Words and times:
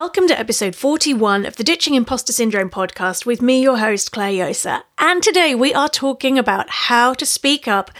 Welcome 0.00 0.28
to 0.28 0.38
episode 0.38 0.74
41 0.76 1.44
of 1.44 1.56
the 1.56 1.62
Ditching 1.62 1.94
Imposter 1.94 2.32
Syndrome 2.32 2.70
podcast 2.70 3.26
with 3.26 3.42
me, 3.42 3.60
your 3.60 3.76
host, 3.76 4.12
Clare 4.12 4.32
Josa. 4.32 4.80
And 4.96 5.22
today 5.22 5.54
we 5.54 5.74
are 5.74 5.90
talking 5.90 6.38
about 6.38 6.70
how 6.70 7.12
to 7.12 7.26
speak 7.26 7.68
up 7.68 7.90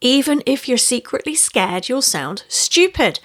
even 0.00 0.40
if 0.46 0.68
you're 0.68 0.78
secretly 0.78 1.34
scared 1.34 1.88
you'll 1.88 2.00
sound 2.00 2.44
stupid. 2.46 3.18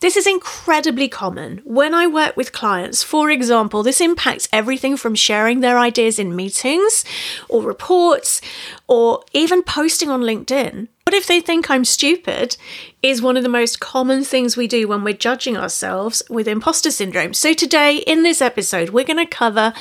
This 0.00 0.16
is 0.16 0.26
incredibly 0.26 1.06
common. 1.06 1.62
When 1.64 1.94
I 1.94 2.08
work 2.08 2.36
with 2.36 2.50
clients, 2.50 3.04
for 3.04 3.30
example, 3.30 3.84
this 3.84 4.00
impacts 4.00 4.48
everything 4.52 4.96
from 4.96 5.14
sharing 5.14 5.60
their 5.60 5.78
ideas 5.78 6.18
in 6.18 6.34
meetings 6.34 7.04
or 7.48 7.62
reports 7.62 8.40
or 8.88 9.22
even 9.32 9.62
posting 9.62 10.10
on 10.10 10.22
LinkedIn. 10.22 10.88
What 11.06 11.14
if 11.14 11.28
they 11.28 11.40
think 11.40 11.70
I'm 11.70 11.84
stupid? 11.84 12.56
Is 13.00 13.22
one 13.22 13.36
of 13.36 13.44
the 13.44 13.48
most 13.48 13.78
common 13.78 14.24
things 14.24 14.56
we 14.56 14.66
do 14.66 14.88
when 14.88 15.04
we're 15.04 15.14
judging 15.14 15.56
ourselves 15.56 16.20
with 16.28 16.48
imposter 16.48 16.90
syndrome. 16.90 17.32
So, 17.32 17.52
today 17.52 17.98
in 17.98 18.24
this 18.24 18.42
episode, 18.42 18.88
we're 18.88 19.04
going 19.04 19.24
to 19.24 19.36
cover 19.36 19.72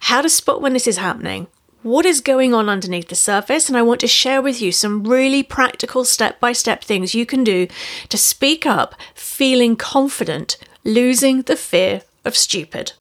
how 0.00 0.22
to 0.22 0.28
spot 0.28 0.60
when 0.60 0.72
this 0.72 0.88
is 0.88 0.96
happening, 0.96 1.46
what 1.84 2.04
is 2.04 2.20
going 2.20 2.52
on 2.52 2.68
underneath 2.68 3.06
the 3.06 3.14
surface, 3.14 3.68
and 3.68 3.78
I 3.78 3.82
want 3.82 4.00
to 4.00 4.08
share 4.08 4.42
with 4.42 4.60
you 4.60 4.72
some 4.72 5.04
really 5.04 5.44
practical 5.44 6.04
step 6.04 6.40
by 6.40 6.50
step 6.52 6.82
things 6.82 7.14
you 7.14 7.26
can 7.26 7.44
do 7.44 7.68
to 8.08 8.18
speak 8.18 8.66
up, 8.66 8.96
feeling 9.14 9.76
confident, 9.76 10.56
losing 10.82 11.42
the 11.42 11.54
fear 11.54 12.02
of 12.24 12.36
stupid. 12.36 12.94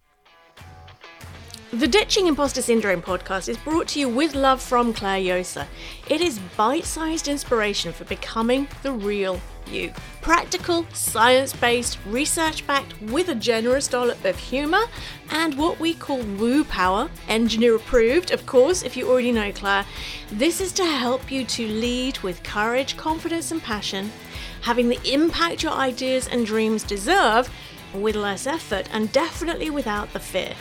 The 1.73 1.87
Ditching 1.87 2.27
Imposter 2.27 2.61
Syndrome 2.61 3.01
podcast 3.01 3.47
is 3.47 3.55
brought 3.55 3.87
to 3.89 3.99
you 4.01 4.09
with 4.09 4.35
love 4.35 4.61
from 4.61 4.93
Clare 4.93 5.21
Josa. 5.21 5.67
It 6.09 6.19
is 6.19 6.37
bite 6.57 6.83
sized 6.83 7.29
inspiration 7.29 7.93
for 7.93 8.03
becoming 8.03 8.67
the 8.83 8.91
real 8.91 9.39
you. 9.67 9.93
Practical, 10.21 10.85
science 10.91 11.53
based, 11.53 11.97
research 12.05 12.67
backed 12.67 13.01
with 13.03 13.29
a 13.29 13.35
generous 13.35 13.87
dollop 13.87 14.25
of 14.25 14.37
humour 14.37 14.83
and 15.29 15.57
what 15.57 15.79
we 15.79 15.93
call 15.93 16.21
woo 16.21 16.65
power, 16.65 17.09
engineer 17.29 17.77
approved, 17.77 18.31
of 18.31 18.45
course, 18.45 18.83
if 18.83 18.97
you 18.97 19.09
already 19.09 19.31
know 19.31 19.53
Clare. 19.53 19.85
This 20.29 20.59
is 20.59 20.73
to 20.73 20.85
help 20.85 21.31
you 21.31 21.45
to 21.45 21.67
lead 21.69 22.19
with 22.19 22.43
courage, 22.43 22.97
confidence, 22.97 23.49
and 23.49 23.63
passion, 23.63 24.11
having 24.63 24.89
the 24.89 24.99
impact 25.09 25.63
your 25.63 25.71
ideas 25.71 26.27
and 26.27 26.45
dreams 26.45 26.83
deserve 26.83 27.49
with 27.93 28.17
less 28.17 28.45
effort 28.45 28.89
and 28.91 29.09
definitely 29.13 29.69
without 29.69 30.11
the 30.11 30.19
fear. 30.19 30.53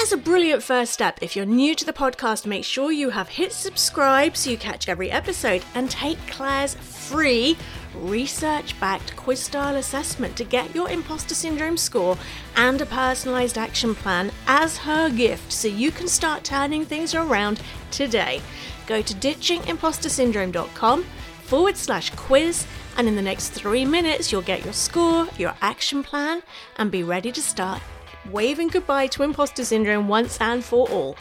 As 0.00 0.10
a 0.10 0.16
brilliant 0.16 0.62
first 0.62 0.92
step, 0.92 1.18
if 1.20 1.36
you're 1.36 1.44
new 1.44 1.74
to 1.74 1.84
the 1.84 1.92
podcast, 1.92 2.46
make 2.46 2.64
sure 2.64 2.90
you 2.90 3.10
have 3.10 3.28
hit 3.28 3.52
subscribe 3.52 4.36
so 4.36 4.50
you 4.50 4.56
catch 4.56 4.88
every 4.88 5.10
episode 5.10 5.64
and 5.74 5.90
take 5.90 6.18
Clare's 6.26 6.74
free 6.74 7.56
research 7.94 8.78
backed 8.80 9.14
quiz 9.16 9.40
style 9.40 9.76
assessment 9.76 10.34
to 10.36 10.44
get 10.44 10.74
your 10.74 10.88
imposter 10.88 11.34
syndrome 11.34 11.76
score 11.76 12.16
and 12.56 12.80
a 12.80 12.86
personalized 12.86 13.58
action 13.58 13.94
plan 13.94 14.32
as 14.46 14.78
her 14.78 15.10
gift 15.10 15.52
so 15.52 15.68
you 15.68 15.92
can 15.92 16.08
start 16.08 16.42
turning 16.42 16.84
things 16.84 17.14
around 17.14 17.60
today. 17.90 18.40
Go 18.86 19.02
to 19.02 19.14
ditchingimpostersyndrome.com 19.14 21.04
forward 21.42 21.76
slash 21.76 22.10
quiz, 22.10 22.66
and 22.96 23.06
in 23.06 23.14
the 23.14 23.22
next 23.22 23.50
three 23.50 23.84
minutes, 23.84 24.32
you'll 24.32 24.42
get 24.42 24.64
your 24.64 24.72
score, 24.72 25.28
your 25.36 25.54
action 25.60 26.02
plan, 26.02 26.42
and 26.76 26.90
be 26.90 27.02
ready 27.02 27.30
to 27.30 27.42
start 27.42 27.82
waving 28.30 28.68
goodbye 28.68 29.06
to 29.08 29.22
imposter 29.22 29.64
syndrome 29.64 30.08
once 30.08 30.40
and 30.40 30.64
for 30.64 30.88
all. 30.88 31.16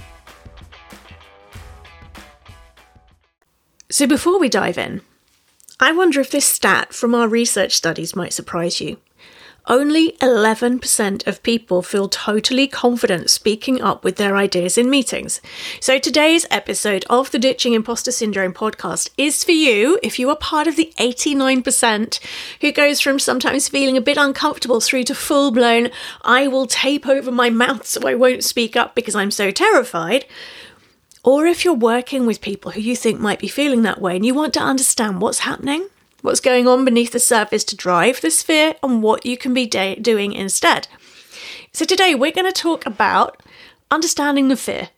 So, 3.89 4.07
before 4.07 4.39
we 4.39 4.47
dive 4.47 4.77
in, 4.77 5.01
I 5.79 5.91
wonder 5.91 6.21
if 6.21 6.31
this 6.31 6.45
stat 6.45 6.93
from 6.93 7.13
our 7.15 7.27
research 7.27 7.73
studies 7.73 8.15
might 8.15 8.33
surprise 8.33 8.79
you. 8.79 8.97
Only 9.67 10.13
11% 10.13 11.27
of 11.27 11.43
people 11.43 11.83
feel 11.83 12.09
totally 12.09 12.67
confident 12.67 13.29
speaking 13.29 13.79
up 13.79 14.03
with 14.03 14.15
their 14.15 14.35
ideas 14.35 14.75
in 14.75 14.89
meetings. 14.89 15.39
So, 15.79 15.99
today's 15.99 16.47
episode 16.49 17.05
of 17.11 17.29
the 17.29 17.37
Ditching 17.37 17.73
Imposter 17.73 18.11
Syndrome 18.11 18.53
podcast 18.53 19.11
is 19.19 19.43
for 19.43 19.51
you 19.51 19.99
if 20.01 20.17
you 20.17 20.31
are 20.31 20.35
part 20.35 20.65
of 20.65 20.77
the 20.77 20.91
89% 20.97 22.19
who 22.61 22.71
goes 22.71 23.01
from 23.01 23.19
sometimes 23.19 23.69
feeling 23.69 23.95
a 23.95 24.01
bit 24.01 24.17
uncomfortable 24.17 24.81
through 24.81 25.03
to 25.03 25.15
full 25.15 25.51
blown, 25.51 25.89
I 26.23 26.47
will 26.47 26.65
tape 26.65 27.07
over 27.07 27.31
my 27.31 27.51
mouth 27.51 27.85
so 27.85 28.07
I 28.07 28.15
won't 28.15 28.43
speak 28.43 28.75
up 28.75 28.95
because 28.95 29.13
I'm 29.13 29.31
so 29.31 29.51
terrified. 29.51 30.25
Or 31.23 31.45
if 31.45 31.63
you're 31.63 31.75
working 31.75 32.25
with 32.25 32.41
people 32.41 32.71
who 32.71 32.81
you 32.81 32.95
think 32.95 33.19
might 33.19 33.39
be 33.39 33.47
feeling 33.47 33.83
that 33.83 34.01
way 34.01 34.15
and 34.15 34.25
you 34.25 34.33
want 34.33 34.55
to 34.55 34.59
understand 34.59 35.21
what's 35.21 35.39
happening 35.39 35.87
what's 36.21 36.39
going 36.39 36.67
on 36.67 36.85
beneath 36.85 37.11
the 37.11 37.19
surface 37.19 37.63
to 37.65 37.75
drive 37.75 38.21
this 38.21 38.41
fear, 38.43 38.75
and 38.81 39.03
what 39.03 39.25
you 39.25 39.37
can 39.37 39.53
be 39.53 39.65
da- 39.65 39.95
doing 39.95 40.33
instead. 40.33 40.87
So, 41.73 41.85
today 41.85 42.15
we're 42.15 42.31
going 42.31 42.51
to 42.51 42.61
talk 42.61 42.85
about 42.85 43.41
understanding 43.89 44.47
the 44.47 44.55
fear, 44.55 44.89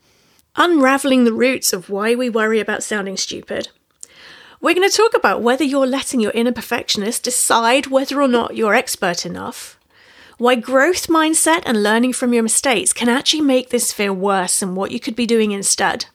unraveling 0.56 1.24
the 1.24 1.34
roots 1.34 1.74
of 1.74 1.90
why 1.90 2.16
we 2.16 2.30
worry 2.30 2.60
about 2.60 2.84
sounding 2.84 3.18
stupid. 3.18 3.70
We're 4.62 4.76
going 4.76 4.90
to 4.90 4.96
talk 4.96 5.14
about 5.14 5.42
whether 5.42 5.64
you're 5.64 5.86
letting 5.86 6.22
your 6.22 6.32
inner 6.32 6.54
perfectionist 6.54 7.24
decide 7.24 7.88
whether 7.88 8.22
or 8.22 8.30
not 8.30 8.56
you're 8.56 8.74
expert 8.74 9.26
enough, 9.26 9.78
why 10.38 10.56
growth 10.56 11.08
mindset 11.08 11.64
and 11.66 11.84
learning 11.84 12.14
from 12.14 12.34
your 12.34 12.44
mistakes 12.44 12.94
can 12.94 13.10
actually 13.10 13.42
make 13.42 13.70
this 13.70 13.92
fear 13.92 14.14
worse 14.14 14.62
and 14.62 14.76
what 14.76 14.92
you 14.92 15.00
could 15.00 15.18
be 15.18 15.26
doing 15.26 15.52
instead. 15.52 16.06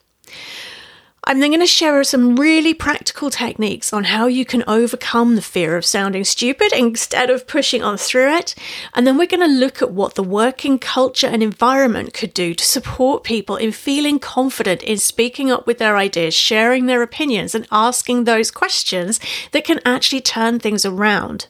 I'm 1.29 1.41
then 1.41 1.51
going 1.51 1.61
to 1.61 1.67
share 1.67 2.03
some 2.05 2.37
really 2.37 2.73
practical 2.73 3.29
techniques 3.29 3.93
on 3.93 4.05
how 4.05 4.29
you 4.29 4.47
can 4.47 4.65
overcome 4.67 5.37
the 5.37 5.43
fear 5.43 5.77
of 5.77 5.85
sounding 5.85 6.25
stupid 6.25 6.73
instead 6.73 7.29
of 7.29 7.47
pushing 7.47 7.83
on 7.83 7.99
through 7.99 8.35
it. 8.35 8.55
And 8.95 9.07
then 9.07 9.19
we're 9.19 9.27
going 9.27 9.47
to 9.47 9.47
look 9.47 9.83
at 9.83 9.91
what 9.91 10.15
the 10.15 10.23
working 10.23 10.79
culture 10.79 11.27
and 11.27 11.43
environment 11.43 12.15
could 12.15 12.33
do 12.33 12.55
to 12.55 12.65
support 12.65 13.25
people 13.25 13.57
in 13.57 13.73
feeling 13.73 14.19
confident 14.19 14.83
in 14.83 14.97
speaking 14.97 15.51
up 15.51 15.67
with 15.67 15.77
their 15.77 15.99
ideas, 15.99 16.33
sharing 16.33 16.87
their 16.87 17.03
opinions, 17.03 17.55
and 17.55 17.69
asking 17.71 18.25
those 18.25 18.51
questions 18.51 19.21
that 19.53 19.65
can 19.65 19.81
actually 19.85 20.23
turn 20.23 20.59
things 20.59 20.87
around. 20.87 21.49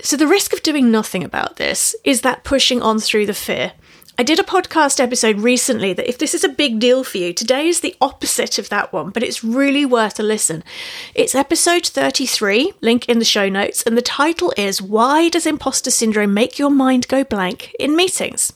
So, 0.00 0.16
the 0.16 0.26
risk 0.26 0.54
of 0.54 0.62
doing 0.62 0.90
nothing 0.90 1.22
about 1.22 1.56
this 1.56 1.94
is 2.02 2.22
that 2.22 2.44
pushing 2.44 2.80
on 2.80 2.98
through 2.98 3.26
the 3.26 3.34
fear. 3.34 3.72
I 4.18 4.22
did 4.22 4.40
a 4.40 4.44
podcast 4.44 4.98
episode 4.98 5.40
recently 5.40 5.92
that 5.92 6.08
if 6.08 6.16
this 6.16 6.32
is 6.32 6.42
a 6.42 6.48
big 6.48 6.78
deal 6.78 7.04
for 7.04 7.18
you, 7.18 7.34
today 7.34 7.68
is 7.68 7.80
the 7.80 7.94
opposite 8.00 8.58
of 8.58 8.70
that 8.70 8.90
one, 8.90 9.10
but 9.10 9.22
it's 9.22 9.44
really 9.44 9.84
worth 9.84 10.18
a 10.18 10.22
listen. 10.22 10.64
It's 11.14 11.34
episode 11.34 11.84
33, 11.84 12.72
link 12.80 13.10
in 13.10 13.18
the 13.18 13.26
show 13.26 13.50
notes, 13.50 13.82
and 13.82 13.94
the 13.94 14.00
title 14.00 14.54
is 14.56 14.80
Why 14.80 15.28
Does 15.28 15.44
Imposter 15.44 15.90
Syndrome 15.90 16.32
Make 16.32 16.58
Your 16.58 16.70
Mind 16.70 17.08
Go 17.08 17.24
Blank 17.24 17.76
in 17.78 17.94
Meetings? 17.94 18.54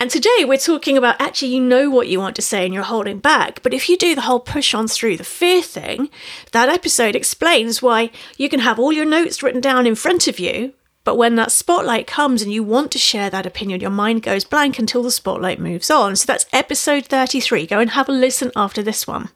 And 0.00 0.10
today 0.10 0.44
we're 0.44 0.58
talking 0.58 0.96
about 0.96 1.20
actually, 1.20 1.54
you 1.54 1.60
know 1.60 1.88
what 1.88 2.08
you 2.08 2.18
want 2.18 2.34
to 2.34 2.42
say 2.42 2.64
and 2.64 2.74
you're 2.74 2.82
holding 2.82 3.20
back. 3.20 3.62
But 3.62 3.72
if 3.72 3.88
you 3.88 3.96
do 3.96 4.16
the 4.16 4.22
whole 4.22 4.40
push 4.40 4.74
on 4.74 4.88
through 4.88 5.18
the 5.18 5.22
fear 5.22 5.62
thing, 5.62 6.10
that 6.50 6.68
episode 6.68 7.14
explains 7.14 7.82
why 7.82 8.10
you 8.36 8.48
can 8.48 8.60
have 8.60 8.80
all 8.80 8.92
your 8.92 9.04
notes 9.04 9.44
written 9.44 9.60
down 9.60 9.86
in 9.86 9.94
front 9.94 10.26
of 10.26 10.40
you, 10.40 10.72
but 11.04 11.16
when 11.16 11.36
that 11.36 11.52
spotlight 11.52 12.06
comes 12.06 12.42
and 12.42 12.52
you 12.52 12.62
want 12.62 12.92
to 12.92 12.98
share 12.98 13.30
that 13.30 13.46
opinion, 13.46 13.80
your 13.80 13.90
mind 13.90 14.22
goes 14.22 14.44
blank 14.44 14.78
until 14.78 15.02
the 15.02 15.10
spotlight 15.10 15.58
moves 15.58 15.90
on. 15.90 16.16
So 16.16 16.26
that's 16.26 16.46
episode 16.52 17.06
33. 17.06 17.66
Go 17.66 17.78
and 17.80 17.90
have 17.90 18.08
a 18.08 18.12
listen 18.12 18.52
after 18.54 18.82
this 18.82 19.06
one. 19.06 19.30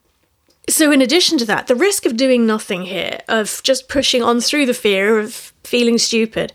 So, 0.67 0.91
in 0.91 1.01
addition 1.01 1.37
to 1.39 1.45
that, 1.45 1.67
the 1.67 1.75
risk 1.75 2.07
of 2.07 2.17
doing 2.17 2.47
nothing 2.47 2.83
here, 2.83 3.19
of 3.27 3.61
just 3.63 3.87
pushing 3.87 4.23
on 4.23 4.41
through 4.41 4.65
the 4.65 4.73
fear 4.73 5.19
of 5.19 5.53
feeling 5.63 5.99
stupid, 5.99 6.53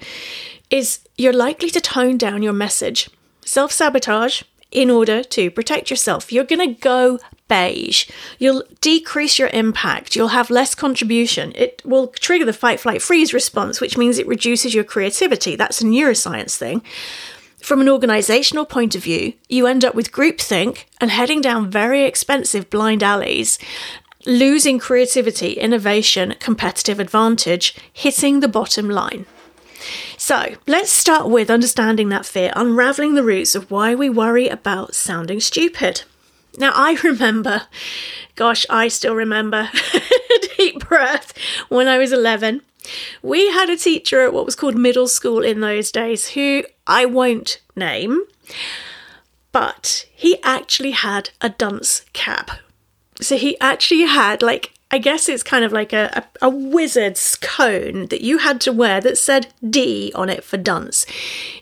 is 0.68 1.00
you're 1.16 1.32
likely 1.32 1.70
to 1.70 1.80
tone 1.80 2.18
down 2.18 2.42
your 2.42 2.52
message. 2.52 3.08
Self 3.44 3.70
sabotage 3.70 4.42
in 4.72 4.90
order 4.90 5.22
to 5.22 5.50
protect 5.50 5.90
yourself. 5.90 6.32
You're 6.32 6.44
going 6.44 6.74
to 6.74 6.80
go 6.80 7.18
beige. 7.50 8.08
You'll 8.38 8.62
decrease 8.80 9.38
your 9.38 9.48
impact. 9.48 10.16
You'll 10.16 10.28
have 10.28 10.48
less 10.48 10.74
contribution. 10.74 11.52
It 11.56 11.82
will 11.84 12.06
trigger 12.06 12.46
the 12.46 12.54
fight, 12.54 12.80
flight, 12.80 13.02
freeze 13.02 13.34
response, 13.34 13.80
which 13.80 13.98
means 13.98 14.18
it 14.18 14.26
reduces 14.26 14.72
your 14.74 14.84
creativity. 14.84 15.56
That's 15.56 15.82
a 15.82 15.84
neuroscience 15.84 16.56
thing. 16.56 16.80
From 17.60 17.80
an 17.80 17.88
organizational 17.88 18.64
point 18.64 18.94
of 18.94 19.02
view, 19.02 19.34
you 19.48 19.66
end 19.66 19.84
up 19.84 19.94
with 19.94 20.12
groupthink 20.12 20.84
and 21.00 21.10
heading 21.10 21.42
down 21.42 21.70
very 21.70 22.04
expensive 22.04 22.70
blind 22.70 23.02
alleys, 23.02 23.58
losing 24.24 24.78
creativity, 24.78 25.52
innovation, 25.54 26.36
competitive 26.40 27.00
advantage, 27.00 27.74
hitting 27.92 28.40
the 28.40 28.48
bottom 28.48 28.88
line. 28.88 29.26
So, 30.16 30.54
let's 30.66 30.92
start 30.92 31.28
with 31.28 31.50
understanding 31.50 32.10
that 32.10 32.26
fear, 32.26 32.52
unraveling 32.54 33.14
the 33.14 33.24
roots 33.24 33.54
of 33.54 33.70
why 33.70 33.94
we 33.94 34.08
worry 34.08 34.46
about 34.48 34.94
sounding 34.94 35.40
stupid. 35.40 36.02
Now, 36.58 36.72
I 36.74 36.98
remember, 37.02 37.62
gosh, 38.34 38.66
I 38.68 38.88
still 38.88 39.14
remember, 39.14 39.70
deep 40.56 40.86
breath, 40.88 41.32
when 41.68 41.88
I 41.88 41.98
was 41.98 42.12
11. 42.12 42.62
We 43.22 43.50
had 43.50 43.70
a 43.70 43.76
teacher 43.76 44.22
at 44.22 44.32
what 44.32 44.46
was 44.46 44.56
called 44.56 44.76
middle 44.76 45.08
school 45.08 45.42
in 45.42 45.60
those 45.60 45.92
days 45.92 46.30
who 46.30 46.64
I 46.86 47.04
won't 47.04 47.60
name, 47.76 48.24
but 49.52 50.06
he 50.14 50.38
actually 50.42 50.92
had 50.92 51.30
a 51.40 51.50
dunce 51.50 52.04
cap. 52.12 52.50
So 53.20 53.36
he 53.36 53.58
actually 53.60 54.06
had 54.06 54.42
like 54.42 54.72
I 54.92 54.98
guess 54.98 55.28
it's 55.28 55.44
kind 55.44 55.64
of 55.64 55.72
like 55.72 55.92
a, 55.92 56.24
a, 56.42 56.46
a, 56.46 56.50
wizard's 56.50 57.36
cone 57.36 58.06
that 58.06 58.22
you 58.22 58.38
had 58.38 58.60
to 58.62 58.72
wear 58.72 59.00
that 59.00 59.18
said 59.18 59.52
D 59.68 60.10
on 60.16 60.28
it 60.28 60.42
for 60.42 60.56
dunce. 60.56 61.06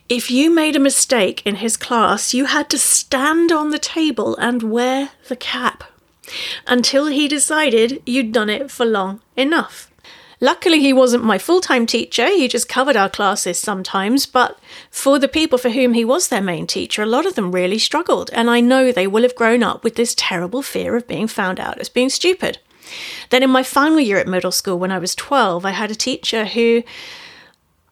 If 0.08 0.30
you 0.30 0.50
made 0.50 0.76
a 0.76 0.80
mistake 0.80 1.42
in 1.44 1.56
his 1.56 1.76
class, 1.76 2.32
you 2.32 2.46
had 2.46 2.70
to 2.70 2.78
stand 2.78 3.52
on 3.52 3.68
the 3.68 3.78
table 3.78 4.34
and 4.36 4.62
wear 4.62 5.10
the 5.28 5.36
cap 5.36 5.84
until 6.66 7.06
he 7.06 7.28
decided 7.28 8.02
you'd 8.06 8.32
done 8.32 8.48
it 8.48 8.70
for 8.70 8.86
long 8.86 9.20
enough. 9.36 9.90
Luckily, 10.40 10.78
he 10.78 10.92
wasn't 10.92 11.24
my 11.24 11.36
full 11.36 11.60
time 11.60 11.84
teacher, 11.84 12.28
he 12.28 12.48
just 12.48 12.68
covered 12.68 12.96
our 12.96 13.10
classes 13.10 13.58
sometimes, 13.58 14.24
but 14.24 14.58
for 14.90 15.18
the 15.18 15.28
people 15.28 15.58
for 15.58 15.70
whom 15.70 15.94
he 15.94 16.04
was 16.04 16.28
their 16.28 16.40
main 16.40 16.66
teacher, 16.66 17.02
a 17.02 17.06
lot 17.06 17.26
of 17.26 17.34
them 17.34 17.52
really 17.52 17.78
struggled, 17.78 18.30
and 18.32 18.48
I 18.48 18.60
know 18.60 18.90
they 18.90 19.08
will 19.08 19.24
have 19.24 19.34
grown 19.34 19.62
up 19.62 19.82
with 19.82 19.96
this 19.96 20.14
terrible 20.16 20.62
fear 20.62 20.96
of 20.96 21.08
being 21.08 21.26
found 21.26 21.58
out 21.58 21.78
as 21.78 21.88
being 21.88 22.08
stupid. 22.08 22.58
Then 23.30 23.42
in 23.42 23.50
my 23.50 23.62
final 23.62 24.00
year 24.00 24.18
at 24.18 24.26
middle 24.26 24.52
school, 24.52 24.78
when 24.78 24.92
I 24.92 24.98
was 24.98 25.14
12, 25.14 25.64
I 25.64 25.70
had 25.70 25.90
a 25.90 25.94
teacher 25.94 26.44
who 26.44 26.82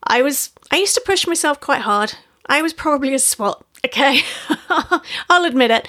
I 0.02 0.22
was, 0.22 0.50
I 0.70 0.76
used 0.76 0.94
to 0.94 1.02
push 1.04 1.26
myself 1.26 1.60
quite 1.60 1.82
hard. 1.82 2.14
I 2.46 2.62
was 2.62 2.72
probably 2.72 3.14
a 3.14 3.18
swot, 3.18 3.64
okay? 3.84 4.20
I'll 5.28 5.44
admit 5.44 5.70
it. 5.70 5.88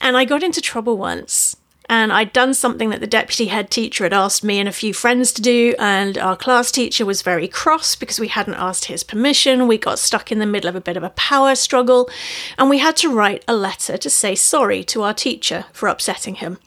And 0.00 0.16
I 0.16 0.24
got 0.24 0.42
into 0.42 0.60
trouble 0.60 0.96
once. 0.96 1.56
And 1.88 2.12
I'd 2.12 2.32
done 2.32 2.54
something 2.54 2.90
that 2.90 3.00
the 3.00 3.06
deputy 3.08 3.46
head 3.46 3.68
teacher 3.68 4.04
had 4.04 4.12
asked 4.12 4.44
me 4.44 4.60
and 4.60 4.68
a 4.68 4.72
few 4.72 4.94
friends 4.94 5.32
to 5.32 5.42
do, 5.42 5.74
and 5.76 6.16
our 6.16 6.36
class 6.36 6.70
teacher 6.70 7.04
was 7.04 7.20
very 7.20 7.48
cross 7.48 7.96
because 7.96 8.20
we 8.20 8.28
hadn't 8.28 8.54
asked 8.54 8.84
his 8.84 9.02
permission. 9.02 9.66
We 9.66 9.76
got 9.76 9.98
stuck 9.98 10.30
in 10.30 10.38
the 10.38 10.46
middle 10.46 10.68
of 10.68 10.76
a 10.76 10.80
bit 10.80 10.96
of 10.96 11.02
a 11.02 11.10
power 11.10 11.56
struggle, 11.56 12.08
and 12.56 12.70
we 12.70 12.78
had 12.78 12.94
to 12.98 13.12
write 13.12 13.44
a 13.48 13.56
letter 13.56 13.98
to 13.98 14.08
say 14.08 14.36
sorry 14.36 14.84
to 14.84 15.02
our 15.02 15.12
teacher 15.12 15.64
for 15.72 15.88
upsetting 15.88 16.36
him. 16.36 16.58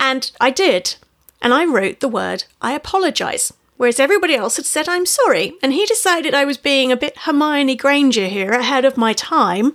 And 0.00 0.32
I 0.40 0.50
did. 0.50 0.96
And 1.40 1.54
I 1.54 1.64
wrote 1.64 2.00
the 2.00 2.08
word, 2.08 2.44
I 2.60 2.72
apologise. 2.72 3.52
Whereas 3.76 4.00
everybody 4.00 4.34
else 4.34 4.56
had 4.56 4.66
said, 4.66 4.88
I'm 4.88 5.06
sorry. 5.06 5.54
And 5.62 5.72
he 5.72 5.86
decided 5.86 6.34
I 6.34 6.44
was 6.44 6.58
being 6.58 6.90
a 6.90 6.96
bit 6.96 7.18
Hermione 7.18 7.76
Granger 7.76 8.26
here, 8.26 8.50
ahead 8.50 8.84
of 8.84 8.96
my 8.96 9.12
time, 9.12 9.74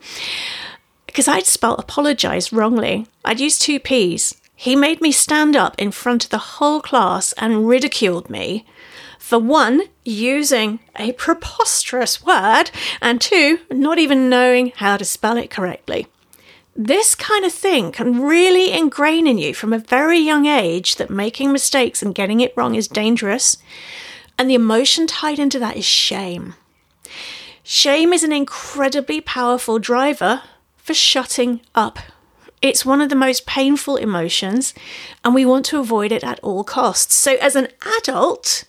because 1.07 1.27
I'd 1.27 1.45
spelt 1.45 1.79
apologise 1.79 2.51
wrongly. 2.51 3.07
I'd 3.23 3.39
used 3.39 3.61
two 3.61 3.79
P's. 3.79 4.35
He 4.55 4.75
made 4.75 5.01
me 5.01 5.11
stand 5.11 5.55
up 5.55 5.75
in 5.79 5.91
front 5.91 6.25
of 6.25 6.29
the 6.29 6.37
whole 6.37 6.81
class 6.81 7.33
and 7.33 7.67
ridiculed 7.67 8.29
me 8.29 8.65
for 9.25 9.39
one, 9.39 9.81
using 10.03 10.79
a 10.97 11.11
preposterous 11.13 12.23
word, 12.23 12.69
and 13.01 13.19
two, 13.19 13.59
not 13.71 13.97
even 13.97 14.29
knowing 14.29 14.71
how 14.75 14.97
to 14.97 15.03
spell 15.03 15.35
it 15.35 15.49
correctly. 15.49 16.05
This 16.75 17.15
kind 17.15 17.45
of 17.45 17.53
thing 17.53 17.93
can 17.93 18.21
really 18.21 18.73
ingrain 18.73 19.27
in 19.27 19.37
you 19.37 19.53
from 19.53 19.71
a 19.71 19.79
very 19.79 20.19
young 20.19 20.45
age 20.45 20.97
that 20.97 21.09
making 21.09 21.53
mistakes 21.53 22.01
and 22.01 22.13
getting 22.13 22.41
it 22.41 22.53
wrong 22.57 22.75
is 22.75 22.89
dangerous. 22.89 23.57
And 24.37 24.49
the 24.49 24.55
emotion 24.55 25.07
tied 25.07 25.39
into 25.39 25.57
that 25.59 25.77
is 25.77 25.85
shame. 25.85 26.55
Shame 27.63 28.11
is 28.11 28.23
an 28.23 28.33
incredibly 28.33 29.21
powerful 29.21 29.79
driver 29.79 30.41
for 30.75 30.93
shutting 30.93 31.61
up. 31.73 31.97
It's 32.61 32.85
one 32.85 32.99
of 32.99 33.09
the 33.09 33.15
most 33.15 33.45
painful 33.45 33.95
emotions, 33.95 34.73
and 35.23 35.33
we 35.33 35.45
want 35.45 35.65
to 35.67 35.79
avoid 35.79 36.11
it 36.11 36.23
at 36.25 36.39
all 36.41 36.63
costs. 36.65 37.15
So, 37.15 37.35
as 37.35 37.55
an 37.55 37.69
adult, 37.97 38.65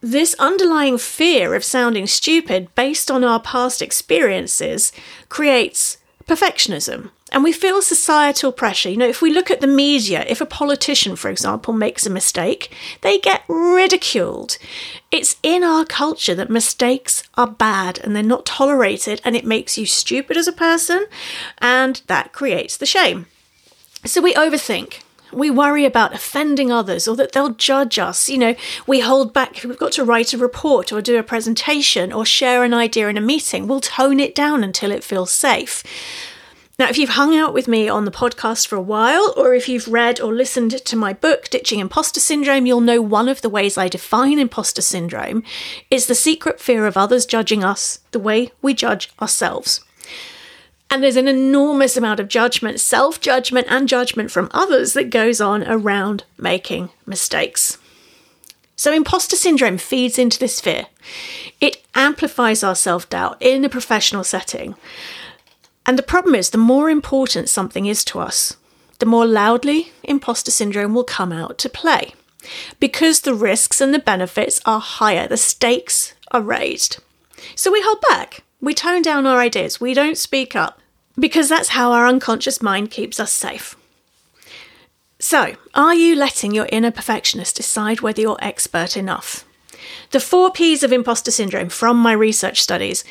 this 0.00 0.34
underlying 0.38 0.98
fear 0.98 1.54
of 1.54 1.64
sounding 1.64 2.06
stupid 2.06 2.74
based 2.74 3.10
on 3.10 3.22
our 3.22 3.40
past 3.40 3.82
experiences 3.82 4.92
creates 5.28 5.98
perfectionism. 6.28 7.10
And 7.32 7.42
we 7.42 7.52
feel 7.52 7.82
societal 7.82 8.52
pressure. 8.52 8.88
You 8.88 8.96
know, 8.96 9.08
if 9.08 9.20
we 9.20 9.32
look 9.32 9.50
at 9.50 9.60
the 9.60 9.66
media, 9.66 10.24
if 10.28 10.40
a 10.40 10.46
politician, 10.46 11.16
for 11.16 11.28
example, 11.28 11.74
makes 11.74 12.06
a 12.06 12.10
mistake, 12.10 12.72
they 13.00 13.18
get 13.18 13.42
ridiculed. 13.48 14.56
It's 15.10 15.36
in 15.42 15.64
our 15.64 15.84
culture 15.84 16.34
that 16.34 16.50
mistakes 16.50 17.22
are 17.34 17.46
bad 17.46 17.98
and 17.98 18.14
they're 18.14 18.22
not 18.22 18.46
tolerated, 18.46 19.20
and 19.24 19.34
it 19.34 19.44
makes 19.44 19.76
you 19.76 19.86
stupid 19.86 20.36
as 20.36 20.46
a 20.46 20.52
person, 20.52 21.06
and 21.58 22.02
that 22.06 22.32
creates 22.32 22.76
the 22.76 22.86
shame. 22.86 23.26
So 24.04 24.20
we 24.20 24.34
overthink. 24.34 25.00
We 25.32 25.50
worry 25.50 25.84
about 25.84 26.14
offending 26.14 26.72
others 26.72 27.06
or 27.06 27.16
that 27.16 27.32
they'll 27.32 27.50
judge 27.50 27.98
us. 27.98 28.28
You 28.28 28.38
know, 28.38 28.54
we 28.86 29.00
hold 29.00 29.32
back 29.32 29.60
we've 29.64 29.78
got 29.78 29.92
to 29.92 30.04
write 30.04 30.32
a 30.32 30.38
report 30.38 30.92
or 30.92 31.02
do 31.02 31.18
a 31.18 31.22
presentation 31.22 32.12
or 32.12 32.24
share 32.24 32.64
an 32.64 32.74
idea 32.74 33.08
in 33.08 33.16
a 33.16 33.22
meeting. 33.22 33.66
We'll 33.66 33.80
tone 33.80 34.20
it 34.20 34.34
down 34.34 34.64
until 34.64 34.90
it 34.90 35.04
feels 35.04 35.30
safe. 35.30 35.82
Now, 36.78 36.88
if 36.88 36.96
you've 36.96 37.10
hung 37.10 37.34
out 37.34 37.52
with 37.52 37.66
me 37.66 37.88
on 37.88 38.04
the 38.04 38.12
podcast 38.12 38.68
for 38.68 38.76
a 38.76 38.80
while, 38.80 39.34
or 39.36 39.52
if 39.52 39.68
you've 39.68 39.88
read 39.88 40.20
or 40.20 40.32
listened 40.32 40.70
to 40.84 40.96
my 40.96 41.12
book, 41.12 41.48
Ditching 41.48 41.80
Imposter 41.80 42.20
Syndrome, 42.20 42.66
you'll 42.66 42.80
know 42.80 43.02
one 43.02 43.28
of 43.28 43.42
the 43.42 43.48
ways 43.48 43.76
I 43.76 43.88
define 43.88 44.38
imposter 44.38 44.80
syndrome 44.80 45.42
is 45.90 46.06
the 46.06 46.14
secret 46.14 46.60
fear 46.60 46.86
of 46.86 46.96
others 46.96 47.26
judging 47.26 47.64
us 47.64 47.98
the 48.12 48.20
way 48.20 48.52
we 48.62 48.74
judge 48.74 49.10
ourselves. 49.20 49.80
And 50.90 51.02
there's 51.02 51.16
an 51.16 51.28
enormous 51.28 51.96
amount 51.96 52.18
of 52.20 52.28
judgment, 52.28 52.80
self 52.80 53.20
judgment, 53.20 53.66
and 53.68 53.88
judgment 53.88 54.30
from 54.30 54.50
others 54.52 54.94
that 54.94 55.10
goes 55.10 55.40
on 55.40 55.62
around 55.64 56.24
making 56.38 56.90
mistakes. 57.06 57.78
So, 58.74 58.92
imposter 58.92 59.36
syndrome 59.36 59.76
feeds 59.76 60.18
into 60.18 60.38
this 60.38 60.60
fear. 60.60 60.86
It 61.60 61.84
amplifies 61.94 62.62
our 62.62 62.74
self 62.74 63.08
doubt 63.10 63.36
in 63.40 63.64
a 63.64 63.68
professional 63.68 64.24
setting. 64.24 64.76
And 65.84 65.98
the 65.98 66.02
problem 66.02 66.34
is, 66.34 66.50
the 66.50 66.58
more 66.58 66.88
important 66.88 67.48
something 67.48 67.86
is 67.86 68.04
to 68.06 68.20
us, 68.20 68.56
the 68.98 69.06
more 69.06 69.26
loudly 69.26 69.92
imposter 70.02 70.50
syndrome 70.50 70.94
will 70.94 71.04
come 71.04 71.32
out 71.32 71.58
to 71.58 71.68
play. 71.68 72.14
Because 72.78 73.22
the 73.22 73.34
risks 73.34 73.80
and 73.80 73.92
the 73.92 73.98
benefits 73.98 74.60
are 74.64 74.80
higher, 74.80 75.26
the 75.26 75.36
stakes 75.36 76.14
are 76.30 76.40
raised. 76.40 76.98
So 77.54 77.72
we 77.72 77.82
hold 77.82 78.00
back, 78.08 78.42
we 78.60 78.74
tone 78.74 79.02
down 79.02 79.26
our 79.26 79.38
ideas, 79.38 79.80
we 79.80 79.94
don't 79.94 80.18
speak 80.18 80.56
up, 80.56 80.80
because 81.18 81.48
that's 81.48 81.70
how 81.70 81.92
our 81.92 82.06
unconscious 82.06 82.60
mind 82.60 82.90
keeps 82.90 83.20
us 83.20 83.32
safe. 83.32 83.76
So, 85.18 85.56
are 85.74 85.94
you 85.94 86.14
letting 86.14 86.54
your 86.54 86.68
inner 86.70 86.92
perfectionist 86.92 87.56
decide 87.56 88.00
whether 88.00 88.20
you're 88.20 88.38
expert 88.40 88.96
enough? 88.96 89.44
The 90.10 90.20
four 90.20 90.50
P's 90.50 90.82
of 90.82 90.92
imposter 90.92 91.30
syndrome 91.30 91.68
from 91.68 91.96
my 91.96 92.12
research 92.12 92.62
studies 92.62 93.04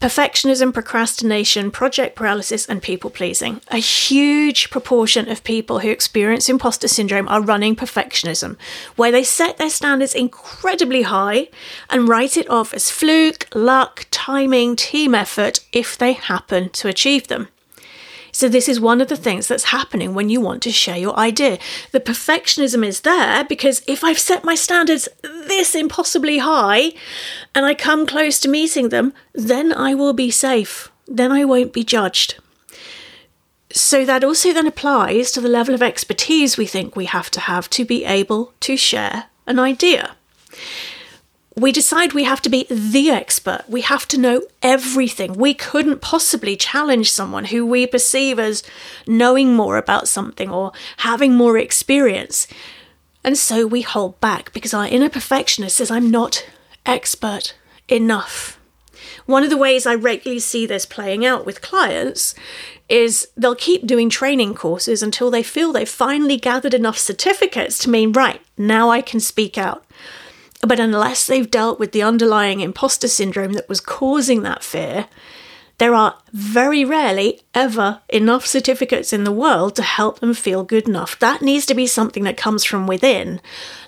perfectionism, 0.00 0.74
procrastination, 0.74 1.70
project 1.70 2.14
paralysis, 2.16 2.66
and 2.66 2.82
people 2.82 3.10
pleasing. 3.10 3.60
A 3.68 3.78
huge 3.78 4.70
proportion 4.70 5.28
of 5.30 5.42
people 5.44 5.78
who 5.78 5.90
experience 5.90 6.48
imposter 6.48 6.88
syndrome 6.88 7.28
are 7.28 7.40
running 7.40 7.74
perfectionism, 7.74 8.56
where 8.96 9.10
they 9.10 9.24
set 9.24 9.56
their 9.56 9.70
standards 9.70 10.14
incredibly 10.14 11.02
high 11.02 11.48
and 11.88 12.08
write 12.08 12.36
it 12.36 12.48
off 12.50 12.74
as 12.74 12.90
fluke, 12.90 13.48
luck, 13.54 14.06
timing, 14.10 14.76
team 14.76 15.14
effort 15.14 15.60
if 15.72 15.96
they 15.96 16.12
happen 16.12 16.68
to 16.70 16.88
achieve 16.88 17.28
them. 17.28 17.48
So, 18.36 18.50
this 18.50 18.68
is 18.68 18.78
one 18.78 19.00
of 19.00 19.08
the 19.08 19.16
things 19.16 19.48
that's 19.48 19.72
happening 19.72 20.12
when 20.12 20.28
you 20.28 20.42
want 20.42 20.62
to 20.64 20.70
share 20.70 20.98
your 20.98 21.18
idea. 21.18 21.58
The 21.92 22.00
perfectionism 22.00 22.84
is 22.84 23.00
there 23.00 23.44
because 23.44 23.80
if 23.86 24.04
I've 24.04 24.18
set 24.18 24.44
my 24.44 24.54
standards 24.54 25.08
this 25.22 25.74
impossibly 25.74 26.36
high 26.36 26.92
and 27.54 27.64
I 27.64 27.72
come 27.72 28.06
close 28.06 28.38
to 28.40 28.50
meeting 28.50 28.90
them, 28.90 29.14
then 29.32 29.72
I 29.72 29.94
will 29.94 30.12
be 30.12 30.30
safe. 30.30 30.92
Then 31.08 31.32
I 31.32 31.46
won't 31.46 31.72
be 31.72 31.82
judged. 31.82 32.34
So, 33.72 34.04
that 34.04 34.22
also 34.22 34.52
then 34.52 34.66
applies 34.66 35.32
to 35.32 35.40
the 35.40 35.48
level 35.48 35.74
of 35.74 35.82
expertise 35.82 36.58
we 36.58 36.66
think 36.66 36.94
we 36.94 37.06
have 37.06 37.30
to 37.30 37.40
have 37.40 37.70
to 37.70 37.86
be 37.86 38.04
able 38.04 38.52
to 38.60 38.76
share 38.76 39.30
an 39.46 39.58
idea 39.58 40.14
we 41.56 41.72
decide 41.72 42.12
we 42.12 42.24
have 42.24 42.42
to 42.42 42.50
be 42.50 42.66
the 42.68 43.10
expert. 43.10 43.62
We 43.66 43.80
have 43.80 44.06
to 44.08 44.18
know 44.18 44.42
everything. 44.62 45.32
We 45.32 45.54
couldn't 45.54 46.02
possibly 46.02 46.54
challenge 46.54 47.10
someone 47.10 47.46
who 47.46 47.64
we 47.64 47.86
perceive 47.86 48.38
as 48.38 48.62
knowing 49.06 49.54
more 49.54 49.78
about 49.78 50.06
something 50.06 50.50
or 50.50 50.72
having 50.98 51.34
more 51.34 51.56
experience. 51.56 52.46
And 53.24 53.38
so 53.38 53.66
we 53.66 53.80
hold 53.80 54.20
back 54.20 54.52
because 54.52 54.74
our 54.74 54.86
inner 54.86 55.08
perfectionist 55.08 55.76
says, 55.76 55.90
I'm 55.90 56.10
not 56.10 56.46
expert 56.84 57.54
enough. 57.88 58.60
One 59.24 59.42
of 59.42 59.50
the 59.50 59.56
ways 59.56 59.86
I 59.86 59.94
regularly 59.94 60.40
see 60.40 60.66
this 60.66 60.84
playing 60.84 61.24
out 61.24 61.46
with 61.46 61.62
clients 61.62 62.34
is 62.88 63.28
they'll 63.34 63.56
keep 63.56 63.86
doing 63.86 64.10
training 64.10 64.54
courses 64.54 65.02
until 65.02 65.30
they 65.30 65.42
feel 65.42 65.72
they've 65.72 65.88
finally 65.88 66.36
gathered 66.36 66.74
enough 66.74 66.98
certificates 66.98 67.78
to 67.78 67.90
mean, 67.90 68.12
right, 68.12 68.42
now 68.58 68.90
I 68.90 69.00
can 69.00 69.20
speak 69.20 69.56
out. 69.56 69.84
But 70.62 70.80
unless 70.80 71.26
they've 71.26 71.50
dealt 71.50 71.78
with 71.78 71.92
the 71.92 72.02
underlying 72.02 72.60
imposter 72.60 73.08
syndrome 73.08 73.52
that 73.54 73.68
was 73.68 73.80
causing 73.80 74.42
that 74.42 74.64
fear, 74.64 75.06
there 75.78 75.94
are 75.94 76.18
very 76.32 76.84
rarely 76.84 77.42
ever 77.54 78.00
enough 78.08 78.46
certificates 78.46 79.12
in 79.12 79.24
the 79.24 79.32
world 79.32 79.76
to 79.76 79.82
help 79.82 80.20
them 80.20 80.32
feel 80.32 80.64
good 80.64 80.88
enough. 80.88 81.18
That 81.18 81.42
needs 81.42 81.66
to 81.66 81.74
be 81.74 81.86
something 81.86 82.24
that 82.24 82.38
comes 82.38 82.64
from 82.64 82.86
within, 82.86 83.40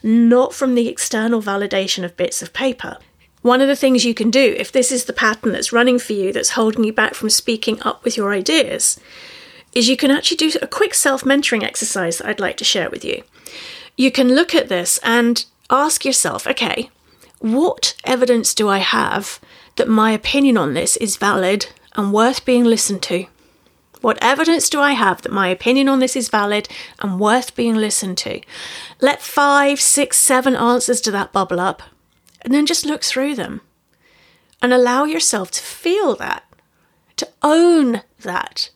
not 0.02 0.52
from 0.52 0.74
the 0.74 0.88
external 0.88 1.40
validation 1.40 2.04
of 2.04 2.16
bits 2.16 2.42
of 2.42 2.52
paper. 2.52 2.98
One 3.40 3.62
of 3.62 3.68
the 3.68 3.76
things 3.76 4.04
you 4.04 4.14
can 4.14 4.30
do, 4.30 4.54
if 4.58 4.70
this 4.70 4.92
is 4.92 5.04
the 5.04 5.12
pattern 5.14 5.52
that's 5.52 5.72
running 5.72 5.98
for 5.98 6.12
you, 6.12 6.32
that's 6.32 6.50
holding 6.50 6.84
you 6.84 6.92
back 6.92 7.14
from 7.14 7.30
speaking 7.30 7.80
up 7.82 8.04
with 8.04 8.16
your 8.16 8.32
ideas, 8.32 9.00
is 9.72 9.88
you 9.88 9.96
can 9.96 10.10
actually 10.10 10.36
do 10.36 10.52
a 10.60 10.66
quick 10.66 10.92
self 10.92 11.22
mentoring 11.22 11.62
exercise 11.62 12.18
that 12.18 12.26
I'd 12.26 12.40
like 12.40 12.56
to 12.58 12.64
share 12.64 12.90
with 12.90 13.04
you 13.04 13.22
you 13.98 14.12
can 14.12 14.34
look 14.34 14.54
at 14.54 14.68
this 14.68 14.98
and 15.02 15.44
ask 15.70 16.04
yourself 16.04 16.46
okay, 16.46 16.90
what 17.40 17.94
evidence 18.04 18.54
do 18.54 18.68
I 18.68 18.78
have 18.78 19.40
that 19.76 19.88
my 19.88 20.12
opinion 20.12 20.56
on 20.56 20.74
this 20.74 20.96
is 20.96 21.16
valid 21.16 21.66
and 21.94 22.12
worth 22.12 22.44
being 22.44 22.64
listened 22.64 23.02
to? 23.04 23.26
What 24.00 24.18
evidence 24.22 24.68
do 24.68 24.80
I 24.80 24.92
have 24.92 25.22
that 25.22 25.32
my 25.32 25.48
opinion 25.48 25.88
on 25.88 25.98
this 25.98 26.14
is 26.14 26.28
valid 26.28 26.68
and 27.00 27.18
worth 27.18 27.56
being 27.56 27.74
listened 27.74 28.18
to? 28.18 28.40
Let 29.00 29.22
five, 29.22 29.80
six, 29.80 30.18
seven 30.18 30.54
answers 30.54 31.00
to 31.02 31.10
that 31.12 31.32
bubble 31.32 31.58
up, 31.58 31.82
and 32.42 32.54
then 32.54 32.66
just 32.66 32.86
look 32.86 33.02
through 33.02 33.34
them 33.34 33.60
and 34.62 34.72
allow 34.72 35.04
yourself 35.04 35.50
to 35.52 35.62
feel 35.62 36.14
that, 36.16 36.44
to 37.16 37.28
own 37.42 38.02
that, 38.20 38.70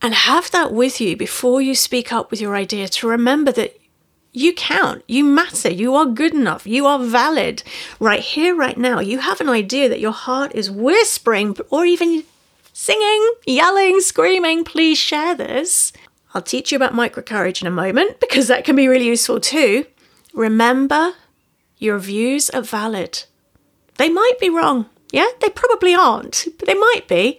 and 0.00 0.14
have 0.14 0.50
that 0.50 0.72
with 0.72 1.00
you 1.00 1.16
before 1.16 1.60
you 1.60 1.74
speak 1.74 2.12
up 2.12 2.30
with 2.30 2.40
your 2.40 2.54
idea 2.54 2.88
to 2.88 3.08
remember 3.08 3.52
that 3.52 3.78
you 4.34 4.52
count, 4.52 5.04
you 5.06 5.24
matter, 5.24 5.72
you 5.72 5.94
are 5.94 6.06
good 6.06 6.34
enough, 6.34 6.66
you 6.66 6.86
are 6.86 6.98
valid. 6.98 7.62
Right 8.00 8.20
here, 8.20 8.54
right 8.54 8.76
now, 8.76 8.98
you 8.98 9.20
have 9.20 9.40
an 9.40 9.48
idea 9.48 9.88
that 9.88 10.00
your 10.00 10.12
heart 10.12 10.52
is 10.54 10.70
whispering 10.70 11.56
or 11.70 11.86
even 11.86 12.24
singing, 12.72 13.32
yelling, 13.46 14.00
screaming, 14.00 14.64
please 14.64 14.98
share 14.98 15.36
this. 15.36 15.92
I'll 16.34 16.42
teach 16.42 16.72
you 16.72 16.76
about 16.76 16.94
micro 16.94 17.22
courage 17.22 17.62
in 17.62 17.68
a 17.68 17.70
moment 17.70 18.18
because 18.18 18.48
that 18.48 18.64
can 18.64 18.74
be 18.74 18.88
really 18.88 19.06
useful 19.06 19.38
too. 19.38 19.86
Remember, 20.34 21.12
your 21.78 22.00
views 22.00 22.50
are 22.50 22.60
valid. 22.60 23.22
They 23.98 24.08
might 24.08 24.40
be 24.40 24.50
wrong. 24.50 24.86
Yeah, 25.12 25.28
they 25.40 25.48
probably 25.48 25.94
aren't, 25.94 26.48
but 26.58 26.66
they 26.66 26.74
might 26.74 27.06
be. 27.06 27.38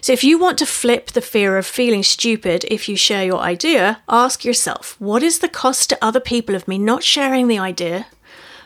So, 0.01 0.11
if 0.11 0.23
you 0.23 0.37
want 0.37 0.59
to 0.59 0.65
flip 0.65 1.11
the 1.11 1.21
fear 1.21 1.57
of 1.57 1.65
feeling 1.65 2.03
stupid 2.03 2.65
if 2.67 2.87
you 2.87 2.97
share 2.97 3.23
your 3.23 3.39
idea, 3.39 4.01
ask 4.09 4.43
yourself 4.43 4.95
what 4.99 5.23
is 5.23 5.39
the 5.39 5.47
cost 5.47 5.89
to 5.89 6.05
other 6.05 6.19
people 6.19 6.53
of 6.53 6.67
me 6.67 6.77
not 6.77 7.03
sharing 7.03 7.47
the 7.47 7.57
idea? 7.57 8.07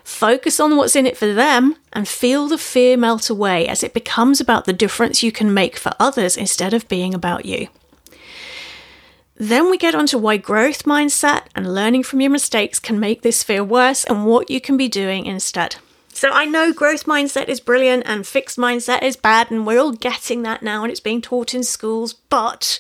Focus 0.08 0.62
on 0.62 0.78
what's 0.78 0.96
in 0.96 1.06
it 1.06 1.18
for 1.18 1.34
them 1.34 1.76
and 1.92 2.08
feel 2.08 2.48
the 2.48 2.58
fear 2.58 2.96
melt 2.96 3.30
away 3.30 3.68
as 3.68 3.84
it 3.84 3.94
becomes 3.94 4.40
about 4.40 4.64
the 4.64 4.72
difference 4.72 5.22
you 5.22 5.34
can 5.34 5.54
make 5.54 5.76
for 5.76 5.92
others 6.00 6.38
instead 6.38 6.74
of 6.74 6.88
being 6.88 7.14
about 7.14 7.46
you. 7.46 7.68
Then 9.36 9.70
we 9.70 9.78
get 9.78 9.94
onto 9.94 10.18
why 10.18 10.38
growth 10.38 10.86
mindset 10.86 11.44
and 11.54 11.76
learning 11.76 12.04
from 12.04 12.22
your 12.22 12.32
mistakes 12.32 12.80
can 12.80 13.02
make 13.02 13.22
this 13.22 13.44
fear 13.44 13.66
worse 13.66 14.06
and 14.06 14.26
what 14.26 14.50
you 14.50 14.62
can 14.62 14.78
be 14.78 14.88
doing 14.88 15.26
instead. 15.26 15.76
So 16.14 16.32
I 16.32 16.46
know 16.46 16.72
growth 16.72 17.04
mindset 17.04 17.50
is 17.50 17.60
brilliant 17.60 18.04
and 18.08 18.26
fixed 18.26 18.58
mindset 18.58 19.04
is 19.04 19.18
bad, 19.18 19.52
and 19.52 19.68
we're 19.68 19.80
all 19.80 19.92
getting 19.92 20.42
that 20.44 20.64
now 20.64 20.84
and 20.84 20.90
it's 20.90 21.02
being 21.02 21.22
taught 21.22 21.54
in 21.54 21.64
schools, 21.64 22.14
but 22.14 22.80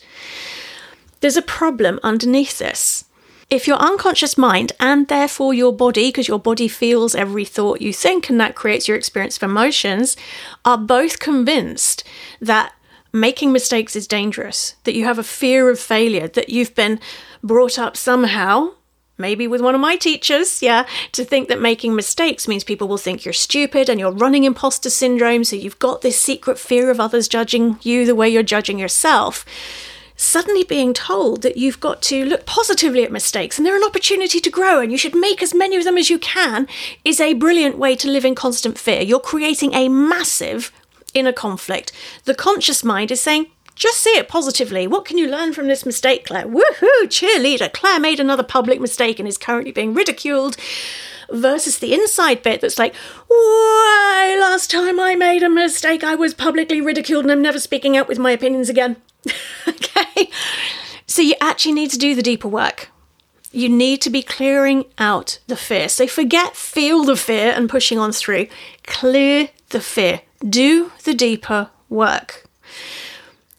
there's 1.19 1.38
a 1.38 1.41
problem 1.41 2.00
underneath 2.03 2.57
this. 2.57 3.03
If 3.50 3.66
your 3.66 3.77
unconscious 3.77 4.38
mind 4.38 4.74
and 4.80 5.08
therefore 5.08 5.54
your 5.54 5.72
body, 5.72 6.10
because 6.10 6.27
your 6.27 6.39
body 6.39 6.68
feels 6.68 7.16
every 7.16 7.46
thought 7.46 7.82
you 7.82 7.94
think 7.94 8.30
and 8.30 8.39
that 8.42 8.56
creates 8.56 8.88
your 8.88 8.98
experience 8.98 9.38
of 9.38 9.44
emotions, 9.44 10.18
are 10.66 10.77
both 10.77 11.20
convinced 11.20 12.04
that 12.42 12.74
making 13.13 13.54
mistakes 13.54 13.96
is 13.96 14.06
dangerous, 14.06 14.75
that 14.84 14.96
you 14.96 15.06
have 15.06 15.18
a 15.18 15.24
fear 15.24 15.70
of 15.70 15.80
failure, 15.80 16.27
that 16.27 16.50
you've 16.50 16.75
been 16.75 17.00
brought 17.42 17.80
up 17.80 17.96
somehow 17.96 18.72
maybe 19.18 19.48
with 19.48 19.62
one 19.62 19.75
of 19.75 19.82
my 19.82 19.96
teachers, 19.96 20.62
yeah, 20.62 20.86
to 21.12 21.25
think 21.25 21.48
that 21.48 21.62
making 21.62 21.96
mistakes 21.96 22.48
means 22.48 22.63
people 22.63 22.88
will 22.88 22.98
think 22.98 23.25
you're 23.25 23.34
stupid 23.34 23.89
and 23.89 24.00
you're 24.00 24.12
running 24.12 24.44
imposter 24.44 24.89
syndrome, 24.89 25.44
so 25.44 25.56
you've 25.56 25.80
got 25.80 26.01
this 26.01 26.22
secret 26.22 26.60
fear 26.60 26.92
of 26.92 27.00
others 27.00 27.27
judging 27.27 27.80
you 27.82 28.06
the 28.06 28.16
way 28.16 28.30
you're 28.30 28.44
judging 28.44 28.77
yourself. 28.77 29.46
Suddenly 30.19 30.63
being 30.63 30.95
told 30.95 31.43
that 31.43 31.57
you've 31.57 31.79
got 31.79 32.01
to 32.03 32.25
look 32.25 32.47
positively 32.47 33.03
at 33.03 33.12
mistakes 33.12 33.57
and 33.57 33.65
they're 33.65 33.77
an 33.77 33.83
opportunity 33.83 34.39
to 34.39 34.50
grow 34.50 34.81
and 34.81 34.91
you 34.91 34.97
should 34.97 35.15
make 35.15 35.43
as 35.43 35.53
many 35.53 35.75
of 35.75 35.83
them 35.83 35.95
as 35.95 36.09
you 36.09 36.17
can 36.17 36.67
is 37.05 37.19
a 37.19 37.36
brilliant 37.36 37.77
way 37.77 37.95
to 37.95 38.09
live 38.09 38.25
in 38.25 38.33
constant 38.33 38.79
fear. 38.79 39.01
You're 39.01 39.19
creating 39.19 39.75
a 39.75 39.89
massive 39.89 40.71
inner 41.13 41.31
conflict. 41.31 41.91
The 42.25 42.33
conscious 42.33 42.83
mind 42.83 43.12
is 43.12 43.21
saying, 43.21 43.45
just 43.75 44.00
see 44.00 44.17
it 44.17 44.27
positively. 44.27 44.88
What 44.88 45.05
can 45.05 45.19
you 45.19 45.29
learn 45.29 45.53
from 45.53 45.67
this 45.67 45.86
mistake, 45.86 46.25
Clare? 46.25 46.47
Woohoo, 46.47 47.03
cheerleader. 47.03 47.71
Clare 47.71 48.00
made 48.00 48.19
another 48.19 48.41
public 48.41 48.81
mistake 48.81 49.19
and 49.19 49.27
is 49.27 49.38
currently 49.38 49.71
being 49.71 49.93
ridiculed. 49.93 50.57
Versus 51.29 51.77
the 51.77 51.93
inside 51.93 52.41
bit 52.41 52.62
that's 52.62 52.79
like, 52.79 52.95
why, 53.27 54.36
last 54.39 54.71
time 54.71 55.00
I 55.00 55.13
made 55.13 55.43
a 55.43 55.50
mistake, 55.50 56.03
I 56.03 56.15
was 56.15 56.33
publicly 56.33 56.81
ridiculed 56.81 57.25
and 57.25 57.31
I'm 57.31 57.41
never 57.41 57.59
speaking 57.59 57.95
out 57.95 58.07
with 58.07 58.17
my 58.17 58.31
opinions 58.31 58.67
again. 58.67 58.95
okay? 59.67 60.29
So 61.05 61.22
you 61.22 61.36
actually 61.39 61.74
need 61.74 61.91
to 61.91 61.98
do 61.98 62.15
the 62.15 62.24
deeper 62.24 62.48
work. 62.48 62.89
You 63.51 63.69
need 63.69 64.01
to 64.01 64.10
be 64.10 64.22
clearing 64.22 64.86
out 64.98 65.39
the 65.48 65.55
fear. 65.55 65.89
So 65.89 66.05
forget 66.05 66.55
feel 66.55 67.03
the 67.03 67.15
fear 67.15 67.51
and 67.51 67.69
pushing 67.69 67.98
on 67.98 68.12
through. 68.12 68.48
Clear 68.84 69.50
the 69.69 69.79
fear. 69.79 70.22
Do 70.48 70.91
the 71.03 71.13
deeper 71.13 71.69
work. 71.89 72.46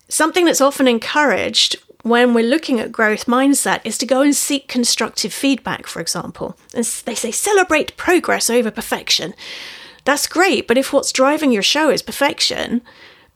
Something 0.09 0.45
that's 0.45 0.61
often 0.61 0.87
encouraged 0.89 1.77
when 2.03 2.33
we're 2.33 2.45
looking 2.45 2.81
at 2.81 2.93
growth 2.93 3.27
mindset 3.27 3.81
is 3.85 3.99
to 3.99 4.07
go 4.07 4.23
and 4.23 4.35
seek 4.35 4.69
constructive 4.69 5.33
feedback, 5.33 5.87
for 5.87 6.01
example. 6.01 6.57
And 6.75 6.85
they 6.85 7.15
say 7.15 7.31
celebrate 7.31 7.97
progress 7.97 8.49
over 8.49 8.71
perfection. 8.71 9.35
That's 10.05 10.27
great, 10.27 10.67
but 10.67 10.79
if 10.79 10.93
what's 10.93 11.13
driving 11.13 11.53
your 11.53 11.63
show 11.63 11.91
is 11.91 12.03
perfection, 12.03 12.83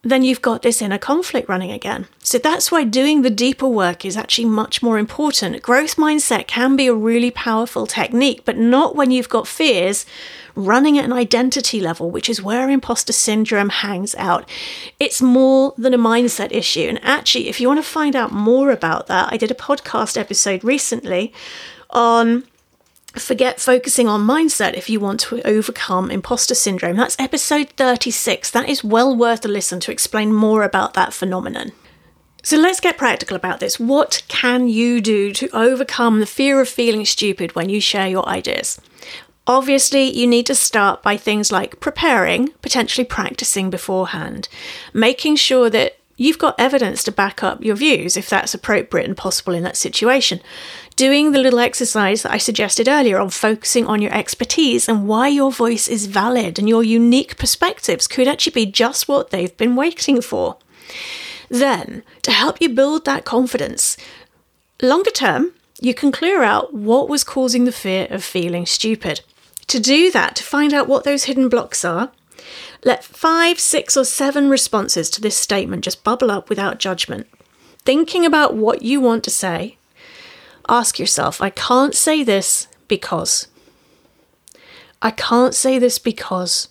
then 0.04 0.24
you've 0.24 0.42
got 0.42 0.62
this 0.62 0.82
inner 0.82 0.98
conflict 0.98 1.48
running 1.48 1.70
again. 1.70 2.06
So 2.18 2.38
that's 2.38 2.72
why 2.72 2.82
doing 2.82 3.22
the 3.22 3.30
deeper 3.30 3.68
work 3.68 4.04
is 4.04 4.16
actually 4.16 4.46
much 4.46 4.82
more 4.82 4.98
important. 4.98 5.62
Growth 5.62 5.94
mindset 5.94 6.48
can 6.48 6.74
be 6.74 6.88
a 6.88 6.94
really 6.94 7.30
powerful 7.30 7.86
technique, 7.86 8.42
but 8.44 8.58
not 8.58 8.96
when 8.96 9.12
you've 9.12 9.28
got 9.28 9.46
fears 9.46 10.04
running 10.56 10.98
at 10.98 11.04
an 11.04 11.12
identity 11.12 11.80
level, 11.80 12.10
which 12.10 12.28
is 12.28 12.42
where 12.42 12.68
imposter 12.68 13.12
syndrome 13.12 13.68
hangs 13.68 14.14
out. 14.16 14.48
It's 14.98 15.22
more 15.22 15.72
than 15.78 15.94
a 15.94 15.98
mindset 15.98 16.50
issue. 16.50 16.88
And 16.88 16.98
actually, 17.04 17.48
if 17.48 17.60
you 17.60 17.68
want 17.68 17.78
to 17.78 17.88
find 17.88 18.16
out 18.16 18.32
more 18.32 18.72
about 18.72 19.06
that, 19.06 19.32
I 19.32 19.36
did 19.36 19.52
a 19.52 19.54
podcast 19.54 20.18
episode 20.18 20.64
recently 20.64 21.32
on 21.90 22.42
Forget 23.14 23.60
focusing 23.60 24.08
on 24.08 24.26
mindset 24.26 24.72
if 24.72 24.88
you 24.88 24.98
want 24.98 25.20
to 25.20 25.46
overcome 25.46 26.10
imposter 26.10 26.54
syndrome. 26.54 26.96
That's 26.96 27.18
episode 27.18 27.68
36. 27.76 28.50
That 28.50 28.70
is 28.70 28.82
well 28.82 29.14
worth 29.14 29.44
a 29.44 29.48
listen 29.48 29.80
to 29.80 29.92
explain 29.92 30.32
more 30.32 30.62
about 30.62 30.94
that 30.94 31.12
phenomenon. 31.12 31.72
So 32.42 32.56
let's 32.56 32.80
get 32.80 32.96
practical 32.96 33.36
about 33.36 33.60
this. 33.60 33.78
What 33.78 34.22
can 34.28 34.66
you 34.66 35.00
do 35.00 35.32
to 35.34 35.48
overcome 35.52 36.20
the 36.20 36.26
fear 36.26 36.60
of 36.60 36.68
feeling 36.68 37.04
stupid 37.04 37.54
when 37.54 37.68
you 37.68 37.80
share 37.80 38.08
your 38.08 38.26
ideas? 38.26 38.80
Obviously, 39.46 40.04
you 40.16 40.26
need 40.26 40.46
to 40.46 40.54
start 40.54 41.02
by 41.02 41.16
things 41.16 41.52
like 41.52 41.80
preparing, 41.80 42.48
potentially 42.62 43.04
practicing 43.04 43.70
beforehand, 43.70 44.48
making 44.94 45.36
sure 45.36 45.68
that 45.68 45.98
you've 46.16 46.38
got 46.38 46.58
evidence 46.58 47.02
to 47.04 47.12
back 47.12 47.42
up 47.42 47.62
your 47.64 47.76
views 47.76 48.16
if 48.16 48.28
that's 48.28 48.54
appropriate 48.54 49.06
and 49.06 49.16
possible 49.16 49.54
in 49.54 49.64
that 49.64 49.76
situation. 49.76 50.40
Doing 51.02 51.32
the 51.32 51.40
little 51.40 51.58
exercise 51.58 52.22
that 52.22 52.30
I 52.30 52.38
suggested 52.38 52.86
earlier 52.86 53.18
on 53.18 53.30
focusing 53.30 53.88
on 53.88 54.00
your 54.00 54.14
expertise 54.14 54.88
and 54.88 55.08
why 55.08 55.26
your 55.26 55.50
voice 55.50 55.88
is 55.88 56.06
valid 56.06 56.60
and 56.60 56.68
your 56.68 56.84
unique 56.84 57.36
perspectives 57.38 58.06
could 58.06 58.28
actually 58.28 58.52
be 58.52 58.70
just 58.70 59.08
what 59.08 59.30
they've 59.30 59.56
been 59.56 59.74
waiting 59.74 60.22
for. 60.22 60.58
Then, 61.48 62.04
to 62.22 62.30
help 62.30 62.60
you 62.60 62.68
build 62.68 63.04
that 63.04 63.24
confidence, 63.24 63.96
longer 64.80 65.10
term, 65.10 65.54
you 65.80 65.92
can 65.92 66.12
clear 66.12 66.44
out 66.44 66.72
what 66.72 67.08
was 67.08 67.24
causing 67.24 67.64
the 67.64 67.72
fear 67.72 68.06
of 68.08 68.22
feeling 68.22 68.64
stupid. 68.64 69.22
To 69.66 69.80
do 69.80 70.08
that, 70.12 70.36
to 70.36 70.44
find 70.44 70.72
out 70.72 70.86
what 70.86 71.02
those 71.02 71.24
hidden 71.24 71.48
blocks 71.48 71.84
are, 71.84 72.12
let 72.84 73.02
five, 73.02 73.58
six, 73.58 73.96
or 73.96 74.04
seven 74.04 74.48
responses 74.48 75.10
to 75.10 75.20
this 75.20 75.36
statement 75.36 75.82
just 75.82 76.04
bubble 76.04 76.30
up 76.30 76.48
without 76.48 76.78
judgment. 76.78 77.26
Thinking 77.80 78.24
about 78.24 78.54
what 78.54 78.82
you 78.82 79.00
want 79.00 79.24
to 79.24 79.30
say, 79.30 79.78
ask 80.68 80.98
yourself, 80.98 81.40
I 81.40 81.50
can't 81.50 81.94
say 81.94 82.22
this 82.22 82.68
because. 82.88 83.48
I 85.00 85.10
can't 85.10 85.54
say 85.54 85.78
this 85.78 85.98
because. 85.98 86.68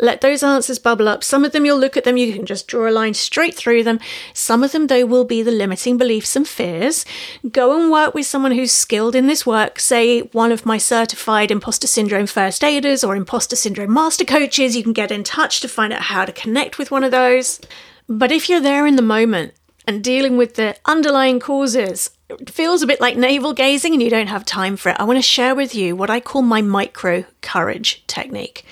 Let 0.00 0.20
those 0.20 0.42
answers 0.42 0.78
bubble 0.78 1.08
up. 1.08 1.22
Some 1.22 1.44
of 1.44 1.52
them 1.52 1.64
you'll 1.64 1.78
look 1.78 1.96
at 1.96 2.04
them, 2.04 2.16
you 2.16 2.32
can 2.32 2.46
just 2.46 2.66
draw 2.66 2.88
a 2.88 2.90
line 2.90 3.14
straight 3.14 3.54
through 3.54 3.84
them. 3.84 4.00
Some 4.32 4.64
of 4.64 4.72
them, 4.72 4.88
though, 4.88 5.06
will 5.06 5.24
be 5.24 5.42
the 5.42 5.52
limiting 5.52 5.96
beliefs 5.96 6.34
and 6.34 6.46
fears. 6.46 7.04
Go 7.50 7.80
and 7.80 7.90
work 7.90 8.14
with 8.14 8.26
someone 8.26 8.52
who's 8.52 8.72
skilled 8.72 9.14
in 9.14 9.26
this 9.26 9.46
work, 9.46 9.78
say 9.78 10.20
one 10.20 10.52
of 10.52 10.66
my 10.66 10.78
certified 10.78 11.50
imposter 11.50 11.86
syndrome 11.86 12.26
first 12.26 12.64
aiders 12.64 13.04
or 13.04 13.14
imposter 13.14 13.56
syndrome 13.56 13.92
master 13.92 14.24
coaches. 14.24 14.76
You 14.76 14.82
can 14.82 14.92
get 14.92 15.12
in 15.12 15.22
touch 15.22 15.60
to 15.60 15.68
find 15.68 15.92
out 15.92 16.02
how 16.02 16.24
to 16.24 16.32
connect 16.32 16.78
with 16.78 16.90
one 16.90 17.04
of 17.04 17.10
those. 17.10 17.60
But 18.08 18.32
if 18.32 18.48
you're 18.48 18.60
there 18.60 18.86
in 18.86 18.96
the 18.96 19.02
moment 19.02 19.54
and 19.86 20.02
dealing 20.02 20.36
with 20.36 20.54
the 20.54 20.76
underlying 20.84 21.38
causes, 21.40 22.10
it 22.28 22.50
feels 22.50 22.82
a 22.82 22.86
bit 22.86 23.00
like 23.00 23.16
navel 23.16 23.52
gazing 23.52 23.92
and 23.92 24.02
you 24.02 24.10
don't 24.10 24.28
have 24.28 24.44
time 24.44 24.76
for 24.76 24.90
it. 24.90 24.96
I 24.98 25.04
want 25.04 25.18
to 25.18 25.22
share 25.22 25.54
with 25.54 25.74
you 25.74 25.94
what 25.94 26.10
I 26.10 26.20
call 26.20 26.42
my 26.42 26.62
micro 26.62 27.24
courage 27.40 28.04
technique. 28.06 28.64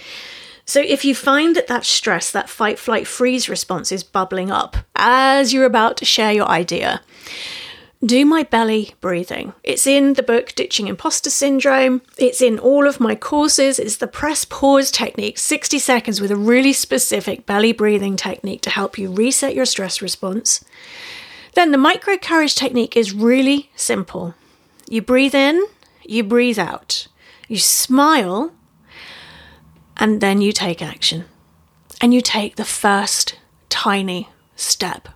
So, 0.64 0.80
if 0.80 1.04
you 1.04 1.14
find 1.14 1.56
that 1.56 1.66
that 1.66 1.85
stress, 1.85 2.30
that 2.30 2.49
fight, 2.49 2.78
flight, 2.78 3.06
freeze 3.06 3.49
response 3.49 3.90
is 3.90 4.04
bubbling 4.04 4.50
up 4.50 4.76
as 4.94 5.52
you're 5.52 5.64
about 5.64 5.97
to 5.99 6.04
share 6.04 6.32
your 6.32 6.47
idea, 6.47 7.02
do 8.04 8.25
my 8.25 8.44
belly 8.44 8.94
breathing. 9.00 9.52
It's 9.62 9.87
in 9.87 10.14
the 10.14 10.23
book 10.23 10.54
Ditching 10.54 10.88
Imposter 10.88 11.30
Syndrome. 11.30 12.00
It's 12.16 12.40
in 12.40 12.59
all 12.59 12.87
of 12.87 13.00
my 13.00 13.14
courses. 13.14 13.78
It's 13.78 13.97
the 13.97 14.06
press 14.06 14.44
pause 14.44 14.90
technique, 14.90 15.38
60 15.38 15.78
seconds 15.78 16.21
with 16.21 16.30
a 16.30 16.37
really 16.37 16.73
specific 16.73 17.44
belly 17.44 17.73
breathing 17.73 18.16
technique 18.16 18.62
to 18.62 18.71
help 18.71 18.99
you 18.99 19.12
reset 19.12 19.54
your 19.54 19.66
stress 19.66 20.00
response. 20.00 20.64
Then 21.54 21.71
the 21.71 21.78
micro 21.78 22.16
courage 22.16 22.54
technique 22.54 22.97
is 22.97 23.12
really 23.12 23.71
simple. 23.76 24.35
You 24.88 25.02
breathe 25.02 25.35
in, 25.35 25.64
you 26.02 26.25
breathe 26.25 26.59
out. 26.59 27.06
You 27.49 27.59
smile 27.59 28.52
and 29.97 30.21
then 30.21 30.40
you 30.40 30.52
take 30.52 30.82
action. 30.82 31.25
And 32.00 32.12
you 32.12 32.21
take 32.21 32.56
the 32.56 32.64
first 32.64 33.38
tiny 33.68 34.28
step. 34.56 35.09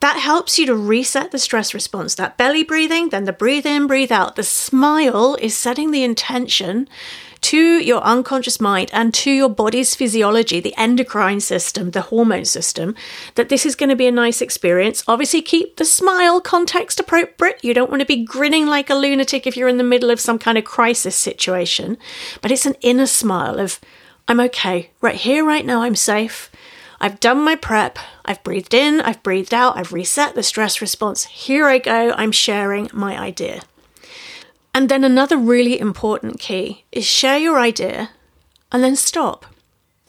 That 0.00 0.18
helps 0.18 0.58
you 0.58 0.66
to 0.66 0.74
reset 0.74 1.30
the 1.30 1.38
stress 1.38 1.72
response. 1.72 2.14
That 2.14 2.36
belly 2.36 2.64
breathing, 2.64 3.10
then 3.10 3.24
the 3.24 3.32
breathe 3.32 3.66
in, 3.66 3.86
breathe 3.86 4.12
out. 4.12 4.36
The 4.36 4.42
smile 4.42 5.36
is 5.40 5.56
setting 5.56 5.90
the 5.90 6.02
intention 6.02 6.88
to 7.46 7.78
your 7.78 8.00
unconscious 8.02 8.60
mind 8.60 8.90
and 8.92 9.14
to 9.14 9.30
your 9.30 9.48
body's 9.48 9.94
physiology, 9.94 10.58
the 10.58 10.74
endocrine 10.76 11.38
system, 11.38 11.92
the 11.92 12.00
hormone 12.00 12.44
system, 12.44 12.92
that 13.36 13.48
this 13.50 13.64
is 13.64 13.76
going 13.76 13.88
to 13.88 13.94
be 13.94 14.08
a 14.08 14.10
nice 14.10 14.40
experience. 14.40 15.04
Obviously, 15.06 15.40
keep 15.40 15.76
the 15.76 15.84
smile 15.84 16.40
context 16.40 16.98
appropriate. 16.98 17.62
You 17.62 17.72
don't 17.72 17.88
want 17.88 18.00
to 18.00 18.06
be 18.06 18.24
grinning 18.24 18.66
like 18.66 18.90
a 18.90 18.96
lunatic 18.96 19.46
if 19.46 19.56
you're 19.56 19.68
in 19.68 19.76
the 19.76 19.84
middle 19.84 20.10
of 20.10 20.18
some 20.18 20.40
kind 20.40 20.58
of 20.58 20.64
crisis 20.64 21.14
situation, 21.14 21.98
but 22.42 22.50
it's 22.50 22.66
an 22.66 22.74
inner 22.80 23.06
smile 23.06 23.60
of, 23.60 23.78
I'm 24.26 24.40
okay. 24.40 24.90
Right 25.00 25.14
here, 25.14 25.44
right 25.44 25.64
now, 25.64 25.82
I'm 25.82 25.94
safe. 25.94 26.50
I've 27.00 27.20
done 27.20 27.44
my 27.44 27.54
prep. 27.54 28.00
I've 28.24 28.42
breathed 28.42 28.74
in, 28.74 29.00
I've 29.00 29.22
breathed 29.22 29.54
out, 29.54 29.76
I've 29.76 29.92
reset 29.92 30.34
the 30.34 30.42
stress 30.42 30.80
response. 30.80 31.22
Here 31.26 31.66
I 31.66 31.78
go. 31.78 32.10
I'm 32.16 32.32
sharing 32.32 32.90
my 32.92 33.16
idea. 33.16 33.62
And 34.76 34.90
then 34.90 35.04
another 35.04 35.38
really 35.38 35.80
important 35.80 36.38
key 36.38 36.84
is 36.92 37.06
share 37.06 37.38
your 37.38 37.58
idea 37.58 38.10
and 38.70 38.84
then 38.84 38.94
stop. 38.94 39.46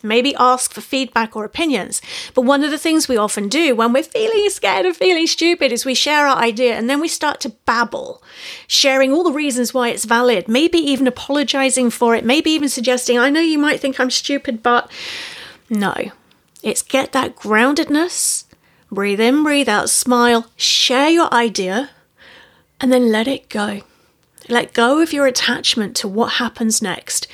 Maybe 0.03 0.35
ask 0.35 0.73
for 0.73 0.81
feedback 0.81 1.37
or 1.37 1.45
opinions. 1.45 2.01
But 2.33 2.41
one 2.41 2.65
of 2.65 2.71
the 2.71 2.77
things 2.77 3.07
we 3.07 3.15
often 3.15 3.47
do 3.47 3.77
when 3.77 3.93
we're 3.93 4.03
feeling 4.03 4.49
scared 4.49 4.85
of 4.85 4.97
feeling 4.97 5.25
stupid 5.25 5.71
is 5.71 5.85
we 5.85 5.93
share 5.93 6.27
our 6.27 6.35
idea 6.35 6.75
and 6.75 6.89
then 6.89 6.99
we 6.99 7.07
start 7.07 7.39
to 7.41 7.55
babble, 7.65 8.21
sharing 8.67 9.13
all 9.13 9.23
the 9.23 9.31
reasons 9.31 9.73
why 9.73 9.87
it's 9.87 10.03
valid, 10.03 10.49
maybe 10.49 10.79
even 10.79 11.07
apologizing 11.07 11.89
for 11.89 12.13
it, 12.13 12.25
maybe 12.25 12.51
even 12.51 12.67
suggesting, 12.67 13.17
I 13.17 13.29
know 13.29 13.39
you 13.39 13.57
might 13.57 13.79
think 13.79 14.01
I'm 14.01 14.11
stupid, 14.11 14.61
but 14.61 14.91
no. 15.69 15.93
It's 16.61 16.81
get 16.81 17.13
that 17.13 17.37
groundedness, 17.37 18.43
breathe 18.91 19.21
in, 19.21 19.43
breathe 19.43 19.69
out, 19.69 19.89
smile, 19.89 20.51
share 20.57 21.07
your 21.07 21.33
idea, 21.33 21.91
and 22.81 22.91
then 22.91 23.13
let 23.13 23.29
it 23.29 23.47
go. 23.47 23.83
Let 24.49 24.73
go 24.73 25.01
of 25.01 25.13
your 25.13 25.27
attachment 25.27 25.95
to 25.97 26.07
what 26.07 26.33
happens 26.33 26.81
next. 26.81 27.27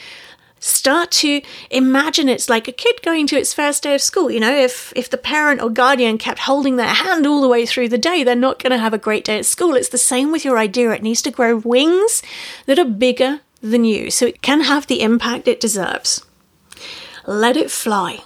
Start 0.59 1.11
to 1.11 1.41
imagine 1.69 2.29
it's 2.29 2.47
like 2.47 2.69
a 2.69 2.71
kid 2.71 3.01
going 3.03 3.27
to 3.27 3.35
its 3.37 3.53
first 3.53 3.83
day 3.83 3.95
of 3.95 4.01
school. 4.01 4.31
You 4.31 4.39
know, 4.39 4.55
if, 4.55 4.93
if 4.95 5.09
the 5.09 5.17
parent 5.17 5.61
or 5.61 5.69
guardian 5.69 6.17
kept 6.17 6.39
holding 6.39 6.77
their 6.77 6.87
hand 6.87 7.27
all 7.27 7.41
the 7.41 7.49
way 7.49 7.65
through 7.65 7.89
the 7.89 7.97
day, 7.97 8.23
they're 8.23 8.35
not 8.35 8.63
going 8.63 8.71
to 8.71 8.77
have 8.77 8.93
a 8.93 8.97
great 8.97 9.25
day 9.25 9.37
at 9.37 9.45
school. 9.45 9.75
It's 9.75 9.89
the 9.89 9.97
same 9.97 10.31
with 10.31 10.45
your 10.45 10.57
idea. 10.57 10.91
It 10.91 11.03
needs 11.03 11.21
to 11.23 11.31
grow 11.31 11.57
wings 11.57 12.23
that 12.65 12.79
are 12.79 12.85
bigger 12.85 13.41
than 13.61 13.83
you 13.83 14.09
so 14.09 14.25
it 14.25 14.41
can 14.41 14.61
have 14.61 14.87
the 14.87 15.01
impact 15.01 15.49
it 15.49 15.59
deserves. 15.59 16.25
Let 17.27 17.57
it 17.57 17.69
fly. 17.69 18.23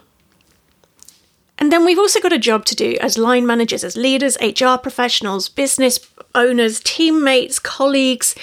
And 1.60 1.72
then 1.72 1.86
we've 1.86 1.98
also 1.98 2.20
got 2.20 2.34
a 2.34 2.38
job 2.38 2.66
to 2.66 2.76
do 2.76 2.98
as 3.02 3.18
line 3.18 3.46
managers, 3.46 3.84
as 3.84 3.98
leaders, 3.98 4.38
HR 4.42 4.78
professionals, 4.78 5.50
business 5.50 6.00
owners, 6.36 6.80
teammates, 6.80 7.58
colleagues, 7.58 8.36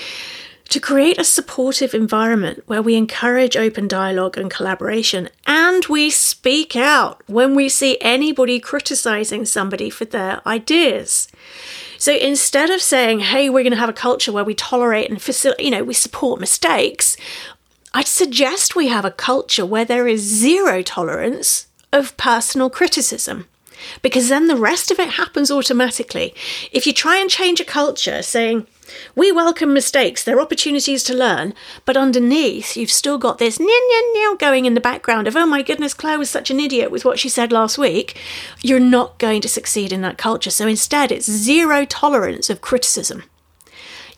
to 0.70 0.80
create 0.80 1.20
a 1.20 1.24
supportive 1.24 1.94
environment 1.94 2.64
where 2.66 2.82
we 2.82 2.96
encourage 2.96 3.56
open 3.56 3.86
dialogue 3.86 4.36
and 4.36 4.50
collaboration 4.50 5.28
and 5.46 5.84
we 5.86 6.10
speak 6.10 6.74
out 6.74 7.22
when 7.28 7.54
we 7.54 7.68
see 7.68 7.98
anybody 8.00 8.58
criticizing 8.58 9.44
somebody 9.44 9.90
for 9.90 10.04
their 10.06 10.40
ideas. 10.48 11.28
So 11.98 12.12
instead 12.12 12.70
of 12.70 12.82
saying, 12.82 13.20
hey, 13.20 13.48
we're 13.48 13.62
going 13.62 13.72
to 13.72 13.78
have 13.78 13.88
a 13.88 13.92
culture 13.92 14.32
where 14.32 14.44
we 14.44 14.54
tolerate 14.54 15.08
and 15.08 15.22
facilitate, 15.22 15.64
you 15.64 15.70
know, 15.70 15.84
we 15.84 15.94
support 15.94 16.40
mistakes, 16.40 17.16
I'd 17.92 18.08
suggest 18.08 18.74
we 18.74 18.88
have 18.88 19.04
a 19.04 19.10
culture 19.10 19.64
where 19.64 19.84
there 19.84 20.08
is 20.08 20.22
zero 20.22 20.82
tolerance 20.82 21.68
of 21.94 22.16
personal 22.16 22.68
criticism 22.68 23.46
because 24.02 24.28
then 24.28 24.46
the 24.46 24.56
rest 24.56 24.90
of 24.90 24.98
it 24.98 25.10
happens 25.10 25.50
automatically. 25.50 26.34
If 26.72 26.86
you 26.86 26.92
try 26.92 27.16
and 27.16 27.30
change 27.30 27.60
a 27.60 27.64
culture 27.64 28.22
saying, 28.22 28.66
we 29.14 29.32
welcome 29.32 29.72
mistakes, 29.72 30.22
they're 30.22 30.40
opportunities 30.40 31.02
to 31.04 31.14
learn, 31.14 31.54
but 31.84 31.96
underneath 31.96 32.76
you've 32.76 32.90
still 32.90 33.18
got 33.18 33.38
this 33.38 33.58
nyan 33.58 34.14
nyan 34.16 34.38
going 34.38 34.66
in 34.66 34.74
the 34.74 34.80
background 34.80 35.26
of, 35.26 35.36
oh 35.36 35.46
my 35.46 35.62
goodness, 35.62 35.94
Clare 35.94 36.18
was 36.18 36.30
such 36.30 36.50
an 36.50 36.60
idiot 36.60 36.90
with 36.90 37.04
what 37.04 37.18
she 37.18 37.28
said 37.28 37.52
last 37.52 37.78
week, 37.78 38.20
you're 38.62 38.80
not 38.80 39.18
going 39.18 39.40
to 39.40 39.48
succeed 39.48 39.92
in 39.92 40.02
that 40.02 40.18
culture. 40.18 40.50
So 40.50 40.66
instead, 40.66 41.10
it's 41.10 41.30
zero 41.30 41.84
tolerance 41.84 42.50
of 42.50 42.60
criticism. 42.60 43.24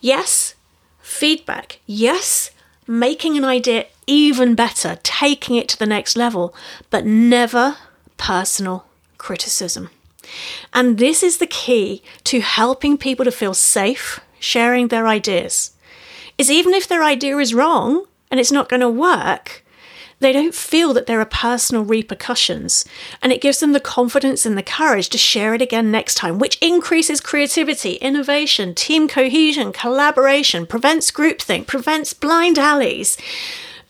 Yes, 0.01 0.55
feedback. 0.99 1.79
Yes, 1.85 2.51
making 2.87 3.37
an 3.37 3.45
idea 3.45 3.85
even 4.07 4.55
better, 4.55 4.97
taking 5.03 5.55
it 5.55 5.67
to 5.69 5.77
the 5.77 5.85
next 5.85 6.15
level, 6.15 6.55
but 6.89 7.05
never 7.05 7.77
personal 8.17 8.85
criticism. 9.17 9.89
And 10.73 10.97
this 10.97 11.23
is 11.23 11.37
the 11.37 11.47
key 11.47 12.01
to 12.25 12.39
helping 12.41 12.97
people 12.97 13.25
to 13.25 13.31
feel 13.31 13.53
safe 13.53 14.19
sharing 14.39 14.87
their 14.87 15.07
ideas. 15.07 15.71
Is 16.37 16.51
even 16.51 16.73
if 16.73 16.87
their 16.87 17.03
idea 17.03 17.37
is 17.37 17.53
wrong 17.53 18.05
and 18.29 18.39
it's 18.39 18.51
not 18.51 18.69
going 18.69 18.81
to 18.81 18.89
work, 18.89 19.63
they 20.19 20.33
don't 20.33 20.55
feel 20.55 20.93
that 20.93 21.05
there 21.05 21.19
are 21.19 21.25
personal 21.25 21.83
repercussions. 21.83 22.85
And 23.21 23.31
it 23.31 23.41
gives 23.41 23.59
them 23.59 23.73
the 23.73 23.79
confidence 23.79 24.45
and 24.45 24.57
the 24.57 24.63
courage 24.63 25.09
to 25.09 25.17
share 25.17 25.53
it 25.53 25.61
again 25.61 25.91
next 25.91 26.15
time, 26.15 26.39
which 26.39 26.57
increases 26.61 27.21
creativity, 27.21 27.93
innovation, 27.95 28.73
team 28.73 29.07
cohesion, 29.07 29.71
collaboration, 29.71 30.65
prevents 30.65 31.11
groupthink, 31.11 31.67
prevents 31.67 32.13
blind 32.13 32.57
alleys, 32.57 33.17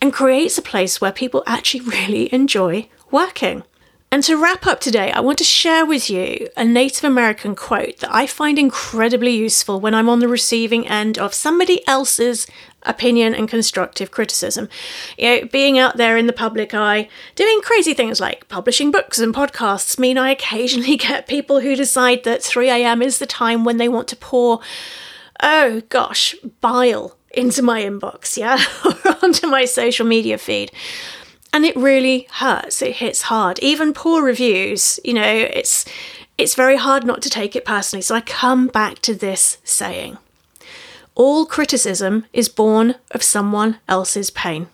and 0.02 0.14
creates 0.14 0.58
a 0.58 0.62
place 0.62 1.00
where 1.00 1.12
people 1.12 1.44
actually 1.48 1.82
really 1.82 2.32
enjoy 2.34 2.90
working. 3.10 3.64
And 4.10 4.24
to 4.24 4.42
wrap 4.42 4.66
up 4.66 4.80
today, 4.80 5.12
I 5.12 5.20
want 5.20 5.38
to 5.40 5.44
share 5.44 5.86
with 5.86 6.10
you 6.10 6.48
a 6.56 6.64
Native 6.64 7.04
American 7.04 7.56
quote 7.56 7.98
that 7.98 8.14
I 8.14 8.26
find 8.26 8.58
incredibly 8.58 9.36
useful 9.36 9.82
when 9.82 9.94
I'm 9.94 10.08
on 10.08 10.20
the 10.20 10.30
receiving 10.30 10.88
end 10.88 11.18
of 11.18 11.34
somebody 11.34 11.86
else's 11.88 12.48
opinion 12.88 13.36
and 13.36 13.50
constructive 13.50 14.12
criticism. 14.12 14.70
You 15.18 15.42
know, 15.42 15.48
being 15.48 15.78
out 15.78 15.98
there 15.98 16.18
in 16.18 16.28
the 16.28 16.34
public 16.34 16.74
eye, 16.74 17.10
doing 17.36 17.62
crazy 17.62 17.94
things 17.94 18.20
like 18.20 18.48
publishing 18.48 18.92
books 18.92 19.20
and 19.20 19.34
podcasts 19.34 20.00
mean 20.00 20.18
I 20.18 20.32
occasionally 20.32 20.98
get 20.98 21.28
people 21.28 21.60
who 21.62 21.76
decide 21.76 22.24
that 22.24 22.44
3 22.44 22.70
a.m. 22.70 23.02
is 23.02 23.20
the 23.20 23.26
time 23.26 23.64
when 23.64 23.78
they 23.78 23.90
want 23.90 24.08
to 24.10 24.16
pour, 24.16 24.60
oh 25.42 25.82
gosh, 25.90 26.36
bile 26.62 27.16
into 27.32 27.62
my 27.62 27.84
inbox, 27.84 28.38
yeah, 28.38 28.64
or 28.86 29.18
onto 29.24 29.48
my 29.48 29.66
social 29.66 30.06
media 30.06 30.38
feed 30.38 30.72
and 31.54 31.66
it 31.66 31.76
really 31.76 32.28
hurts 32.34 32.82
it 32.82 32.98
hits 32.98 33.24
hard 33.24 33.58
even 33.60 33.94
poor 33.94 34.24
reviews 34.24 35.00
you 35.04 35.14
know 35.14 35.24
it's 35.24 35.86
it's 36.38 36.56
very 36.56 36.78
hard 36.78 37.06
not 37.06 37.22
to 37.22 37.30
take 37.30 37.56
it 37.56 37.66
personally 37.66 38.02
so 38.02 38.16
i 38.16 38.22
come 38.22 38.68
back 38.68 39.00
to 39.00 39.16
this 39.16 39.58
saying 39.64 40.18
all 41.18 41.46
criticism 41.46 42.26
is 42.32 42.48
born 42.48 42.96
of 43.12 43.24
someone 43.24 43.80
else's 43.88 44.30
pain. 44.30 44.68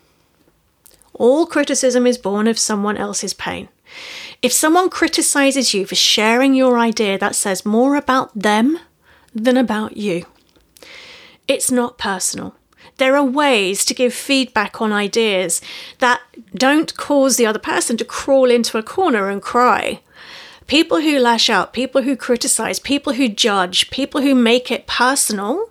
All 1.14 1.46
criticism 1.46 2.06
is 2.06 2.18
born 2.18 2.46
of 2.46 2.58
someone 2.58 2.98
else's 2.98 3.32
pain. 3.32 3.68
If 4.42 4.52
someone 4.52 4.90
criticizes 4.90 5.72
you 5.72 5.86
for 5.86 5.94
sharing 5.94 6.54
your 6.54 6.78
idea 6.78 7.16
that 7.18 7.34
says 7.34 7.64
more 7.64 7.96
about 7.96 8.30
them 8.38 8.78
than 9.34 9.56
about 9.56 9.96
you 9.96 10.26
it's 11.48 11.70
not 11.70 11.98
personal. 11.98 12.54
There 12.96 13.16
are 13.16 13.24
ways 13.24 13.84
to 13.86 13.94
give 13.94 14.14
feedback 14.14 14.80
on 14.80 14.92
ideas 14.92 15.60
that 15.98 16.20
don't 16.54 16.96
cause 16.96 17.36
the 17.36 17.46
other 17.46 17.58
person 17.58 17.96
to 17.96 18.04
crawl 18.04 18.50
into 18.50 18.78
a 18.78 18.82
corner 18.82 19.28
and 19.28 19.42
cry. 19.42 20.00
People 20.66 21.00
who 21.00 21.18
lash 21.18 21.50
out, 21.50 21.72
people 21.72 22.02
who 22.02 22.16
criticize, 22.16 22.78
people 22.78 23.14
who 23.14 23.28
judge, 23.28 23.90
people 23.90 24.22
who 24.22 24.34
make 24.34 24.70
it 24.70 24.86
personal 24.86 25.70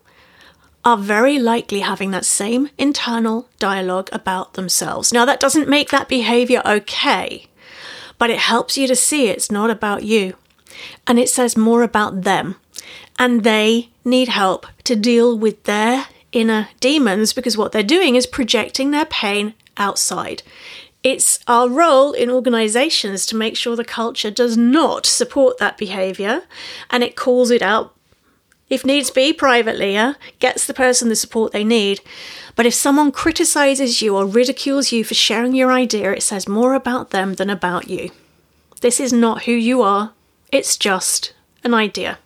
are 0.85 0.97
very 0.97 1.39
likely 1.39 1.79
having 1.79 2.11
that 2.11 2.25
same 2.25 2.69
internal 2.77 3.47
dialogue 3.59 4.09
about 4.11 4.53
themselves. 4.53 5.13
Now, 5.13 5.25
that 5.25 5.39
doesn't 5.39 5.69
make 5.69 5.89
that 5.89 6.09
behavior 6.09 6.61
okay, 6.65 7.47
but 8.17 8.29
it 8.29 8.39
helps 8.39 8.77
you 8.77 8.87
to 8.87 8.95
see 8.95 9.27
it's 9.27 9.51
not 9.51 9.69
about 9.69 10.03
you. 10.03 10.35
And 11.07 11.19
it 11.19 11.29
says 11.29 11.55
more 11.55 11.83
about 11.83 12.23
them. 12.23 12.55
And 13.17 13.43
they 13.43 13.89
need 14.03 14.27
help 14.27 14.67
to 14.85 14.95
deal 14.95 15.37
with 15.37 15.63
their 15.63 16.07
inner 16.31 16.67
demons 16.79 17.31
because 17.31 17.57
what 17.57 17.71
they're 17.71 17.83
doing 17.83 18.15
is 18.15 18.25
projecting 18.25 18.91
their 18.91 19.05
pain 19.05 19.53
outside. 19.77 20.43
It's 21.03 21.39
our 21.47 21.69
role 21.69 22.13
in 22.13 22.29
organizations 22.29 23.25
to 23.27 23.35
make 23.35 23.55
sure 23.55 23.75
the 23.75 23.83
culture 23.83 24.31
does 24.31 24.57
not 24.57 25.05
support 25.05 25.57
that 25.57 25.77
behavior 25.77 26.43
and 26.89 27.03
it 27.03 27.15
calls 27.15 27.51
it 27.51 27.61
out 27.61 27.93
if 28.73 28.83
needs 28.83 29.11
be 29.11 29.31
privately, 29.31 29.93
yeah, 29.93 30.13
gets 30.39 30.65
the 30.65 30.73
person 30.73 31.09
the 31.09 31.15
support 31.15 31.51
they 31.51 31.63
need. 31.63 32.01
But 32.55 32.65
if 32.65 32.73
someone 32.73 33.11
criticizes 33.11 34.01
you 34.01 34.17
or 34.17 34.25
ridicules 34.25 34.91
you 34.91 35.03
for 35.03 35.13
sharing 35.13 35.53
your 35.53 35.71
idea, 35.71 36.11
it 36.11 36.23
says 36.23 36.47
more 36.47 36.73
about 36.73 37.11
them 37.11 37.35
than 37.35 37.51
about 37.51 37.87
you. 37.87 38.09
This 38.81 38.99
is 38.99 39.13
not 39.13 39.43
who 39.43 39.51
you 39.51 39.83
are, 39.83 40.13
it's 40.51 40.75
just 40.75 41.33
an 41.63 41.75
idea. 41.75 42.17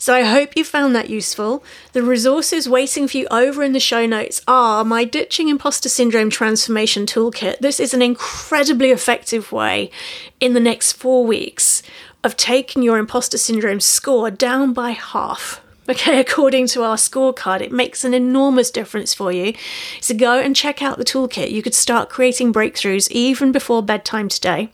So 0.00 0.14
I 0.14 0.22
hope 0.22 0.56
you 0.56 0.64
found 0.64 0.94
that 0.94 1.10
useful. 1.10 1.64
The 1.92 2.02
resources 2.02 2.68
waiting 2.68 3.08
for 3.08 3.16
you 3.16 3.26
over 3.30 3.64
in 3.64 3.72
the 3.72 3.80
show 3.80 4.06
notes 4.06 4.40
are 4.46 4.84
my 4.84 5.04
Ditching 5.04 5.48
Imposter 5.48 5.88
Syndrome 5.88 6.30
Transformation 6.30 7.04
Toolkit. 7.04 7.58
This 7.58 7.80
is 7.80 7.92
an 7.92 8.00
incredibly 8.00 8.90
effective 8.90 9.50
way 9.50 9.90
in 10.40 10.54
the 10.54 10.60
next 10.60 10.92
four 10.92 11.26
weeks 11.26 11.82
of 12.28 12.36
taking 12.36 12.82
your 12.82 12.98
imposter 12.98 13.38
syndrome 13.38 13.80
score 13.80 14.30
down 14.30 14.74
by 14.74 14.90
half. 14.90 15.62
Okay, 15.88 16.20
according 16.26 16.66
to 16.68 16.82
our 16.82 16.96
scorecard, 16.96 17.62
it 17.62 17.72
makes 17.72 18.04
an 18.04 18.12
enormous 18.12 18.70
difference 18.70 19.14
for 19.14 19.32
you. 19.32 19.54
So 20.02 20.14
go 20.14 20.38
and 20.38 20.54
check 20.54 20.82
out 20.82 20.98
the 20.98 21.06
toolkit. 21.06 21.50
You 21.50 21.62
could 21.62 21.74
start 21.74 22.10
creating 22.10 22.52
breakthroughs 22.52 23.10
even 23.10 23.50
before 23.50 23.82
bedtime 23.82 24.28
today. 24.28 24.70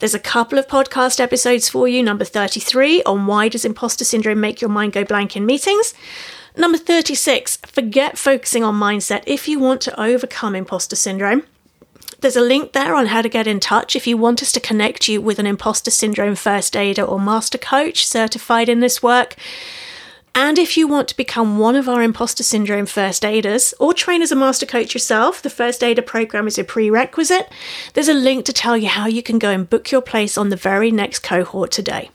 There's 0.00 0.14
a 0.14 0.18
couple 0.18 0.58
of 0.58 0.66
podcast 0.66 1.20
episodes 1.20 1.68
for 1.68 1.86
you. 1.86 2.02
Number 2.02 2.24
33 2.24 3.04
on 3.04 3.28
why 3.28 3.48
does 3.48 3.64
imposter 3.64 4.04
syndrome 4.04 4.40
make 4.40 4.60
your 4.60 4.70
mind 4.70 4.92
go 4.92 5.04
blank 5.04 5.36
in 5.36 5.46
meetings? 5.46 5.94
Number 6.56 6.78
36, 6.78 7.58
forget 7.68 8.18
focusing 8.18 8.64
on 8.64 8.74
mindset 8.74 9.22
if 9.28 9.46
you 9.46 9.60
want 9.60 9.80
to 9.82 10.00
overcome 10.00 10.56
imposter 10.56 10.96
syndrome. 10.96 11.44
There's 12.20 12.36
a 12.36 12.42
link 12.42 12.72
there 12.72 12.94
on 12.94 13.06
how 13.06 13.22
to 13.22 13.30
get 13.30 13.46
in 13.46 13.60
touch 13.60 13.96
if 13.96 14.06
you 14.06 14.18
want 14.18 14.42
us 14.42 14.52
to 14.52 14.60
connect 14.60 15.08
you 15.08 15.22
with 15.22 15.38
an 15.38 15.46
imposter 15.46 15.90
syndrome 15.90 16.34
first 16.34 16.76
aider 16.76 17.02
or 17.02 17.18
master 17.18 17.56
coach 17.56 18.06
certified 18.06 18.68
in 18.68 18.80
this 18.80 19.02
work. 19.02 19.36
And 20.34 20.58
if 20.58 20.76
you 20.76 20.86
want 20.86 21.08
to 21.08 21.16
become 21.16 21.58
one 21.58 21.76
of 21.76 21.88
our 21.88 22.02
imposter 22.02 22.42
syndrome 22.42 22.84
first 22.84 23.24
aiders 23.24 23.72
or 23.80 23.94
train 23.94 24.20
as 24.20 24.30
a 24.30 24.36
master 24.36 24.66
coach 24.66 24.92
yourself, 24.92 25.40
the 25.40 25.48
first 25.48 25.82
aider 25.82 26.02
program 26.02 26.46
is 26.46 26.58
a 26.58 26.64
prerequisite. 26.64 27.50
There's 27.94 28.08
a 28.08 28.14
link 28.14 28.44
to 28.44 28.52
tell 28.52 28.76
you 28.76 28.88
how 28.88 29.06
you 29.06 29.22
can 29.22 29.38
go 29.38 29.50
and 29.50 29.68
book 29.68 29.90
your 29.90 30.02
place 30.02 30.36
on 30.36 30.50
the 30.50 30.56
very 30.56 30.90
next 30.90 31.20
cohort 31.20 31.70
today. 31.70 32.10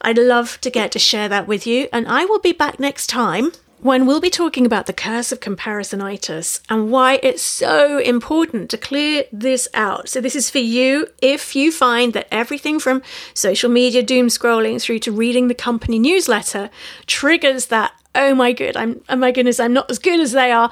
I'd 0.00 0.18
love 0.18 0.60
to 0.60 0.70
get 0.70 0.92
to 0.92 0.98
share 1.00 1.28
that 1.28 1.48
with 1.48 1.66
you, 1.66 1.88
and 1.92 2.06
I 2.06 2.24
will 2.24 2.40
be 2.40 2.52
back 2.52 2.78
next 2.78 3.08
time 3.08 3.52
when 3.82 4.06
we'll 4.06 4.20
be 4.20 4.30
talking 4.30 4.64
about 4.64 4.86
the 4.86 4.92
curse 4.92 5.32
of 5.32 5.40
comparisonitis 5.40 6.60
and 6.68 6.90
why 6.90 7.18
it's 7.20 7.42
so 7.42 7.98
important 7.98 8.70
to 8.70 8.78
clear 8.78 9.24
this 9.32 9.66
out. 9.74 10.08
So, 10.08 10.20
this 10.20 10.36
is 10.36 10.48
for 10.48 10.58
you 10.58 11.08
if 11.20 11.56
you 11.56 11.72
find 11.72 12.12
that 12.12 12.28
everything 12.30 12.78
from 12.78 13.02
social 13.34 13.68
media 13.68 14.02
doom 14.02 14.28
scrolling 14.28 14.80
through 14.80 15.00
to 15.00 15.12
reading 15.12 15.48
the 15.48 15.54
company 15.54 15.98
newsletter 15.98 16.70
triggers 17.06 17.66
that, 17.66 17.92
oh 18.14 18.34
my 18.34 18.52
good, 18.52 18.76
I'm 18.76 19.02
oh 19.08 19.16
my 19.16 19.32
goodness, 19.32 19.58
I'm 19.58 19.72
not 19.72 19.90
as 19.90 19.98
good 19.98 20.20
as 20.20 20.32
they 20.32 20.52
are. 20.52 20.70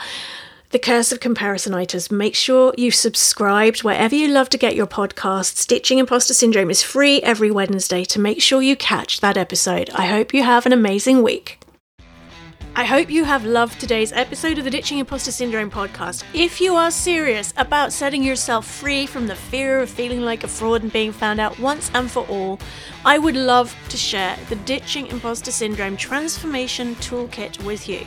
The 0.71 0.79
Curse 0.79 1.11
of 1.11 1.19
Comparisonitis. 1.19 2.13
Make 2.13 2.37
sure 2.37 2.73
you've 2.79 2.95
subscribed 2.95 3.83
wherever 3.83 4.15
you 4.15 4.29
love 4.29 4.49
to 4.51 4.57
get 4.57 4.77
your 4.77 4.87
podcasts. 4.87 5.67
Ditching 5.67 5.99
Imposter 5.99 6.33
Syndrome 6.33 6.71
is 6.71 6.81
free 6.81 7.21
every 7.23 7.51
Wednesday 7.51 8.05
to 8.05 8.21
make 8.21 8.41
sure 8.41 8.63
you 8.63 8.77
catch 8.77 9.19
that 9.19 9.37
episode. 9.37 9.91
I 9.91 10.07
hope 10.07 10.33
you 10.33 10.45
have 10.45 10.67
an 10.67 10.73
amazing 10.73 11.25
week. 11.25 11.60
I 12.77 12.85
hope 12.85 13.11
you 13.11 13.25
have 13.25 13.45
loved 13.45 13.81
today's 13.81 14.13
episode 14.13 14.57
of 14.59 14.65
the 14.65 14.71
Ditching 14.71 14.99
Imposter 14.99 15.33
Syndrome 15.33 15.73
podcast. 15.73 16.23
If 16.33 16.61
you 16.61 16.77
are 16.77 16.93
serious 16.93 17.53
about 17.57 17.93
setting 17.93 18.23
yourself 18.23 18.65
free 18.65 19.07
from 19.07 19.27
the 19.27 19.35
fear 19.35 19.81
of 19.81 19.91
feeling 19.91 20.21
like 20.21 20.45
a 20.45 20.49
fraud 20.49 20.83
and 20.83 20.93
being 20.93 21.11
found 21.11 21.41
out 21.41 21.59
once 21.59 21.91
and 21.95 22.09
for 22.09 22.25
all, 22.29 22.61
I 23.05 23.19
would 23.19 23.35
love 23.35 23.75
to 23.89 23.97
share 23.97 24.39
the 24.49 24.55
Ditching 24.55 25.09
Imposter 25.09 25.51
Syndrome 25.51 25.97
Transformation 25.97 26.95
Toolkit 26.97 27.63
with 27.65 27.89
you. 27.89 28.07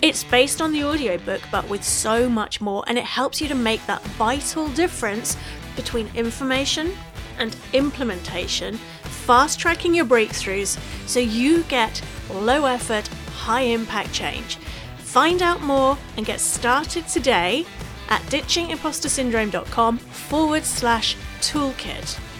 It's 0.00 0.22
based 0.22 0.62
on 0.62 0.72
the 0.72 0.84
audiobook, 0.84 1.42
but 1.50 1.68
with 1.68 1.82
so 1.82 2.28
much 2.28 2.60
more, 2.60 2.84
and 2.86 2.96
it 2.96 3.04
helps 3.04 3.40
you 3.40 3.48
to 3.48 3.54
make 3.54 3.84
that 3.86 4.02
vital 4.02 4.68
difference 4.68 5.36
between 5.74 6.08
information 6.14 6.92
and 7.38 7.56
implementation, 7.72 8.76
fast 9.02 9.58
tracking 9.58 9.92
your 9.92 10.06
breakthroughs 10.06 10.78
so 11.08 11.18
you 11.18 11.64
get 11.64 12.00
low 12.30 12.64
effort 12.64 13.10
high 13.44 13.66
impact 13.78 14.12
change. 14.12 14.56
Find 14.98 15.42
out 15.42 15.60
more 15.62 15.96
and 16.16 16.26
get 16.26 16.40
started 16.40 17.06
today 17.08 17.66
at 18.08 18.22
ditchingimpostersyndrome.com 18.22 19.98
forward 19.98 20.64
slash 20.64 21.16
toolkit. 21.40 22.33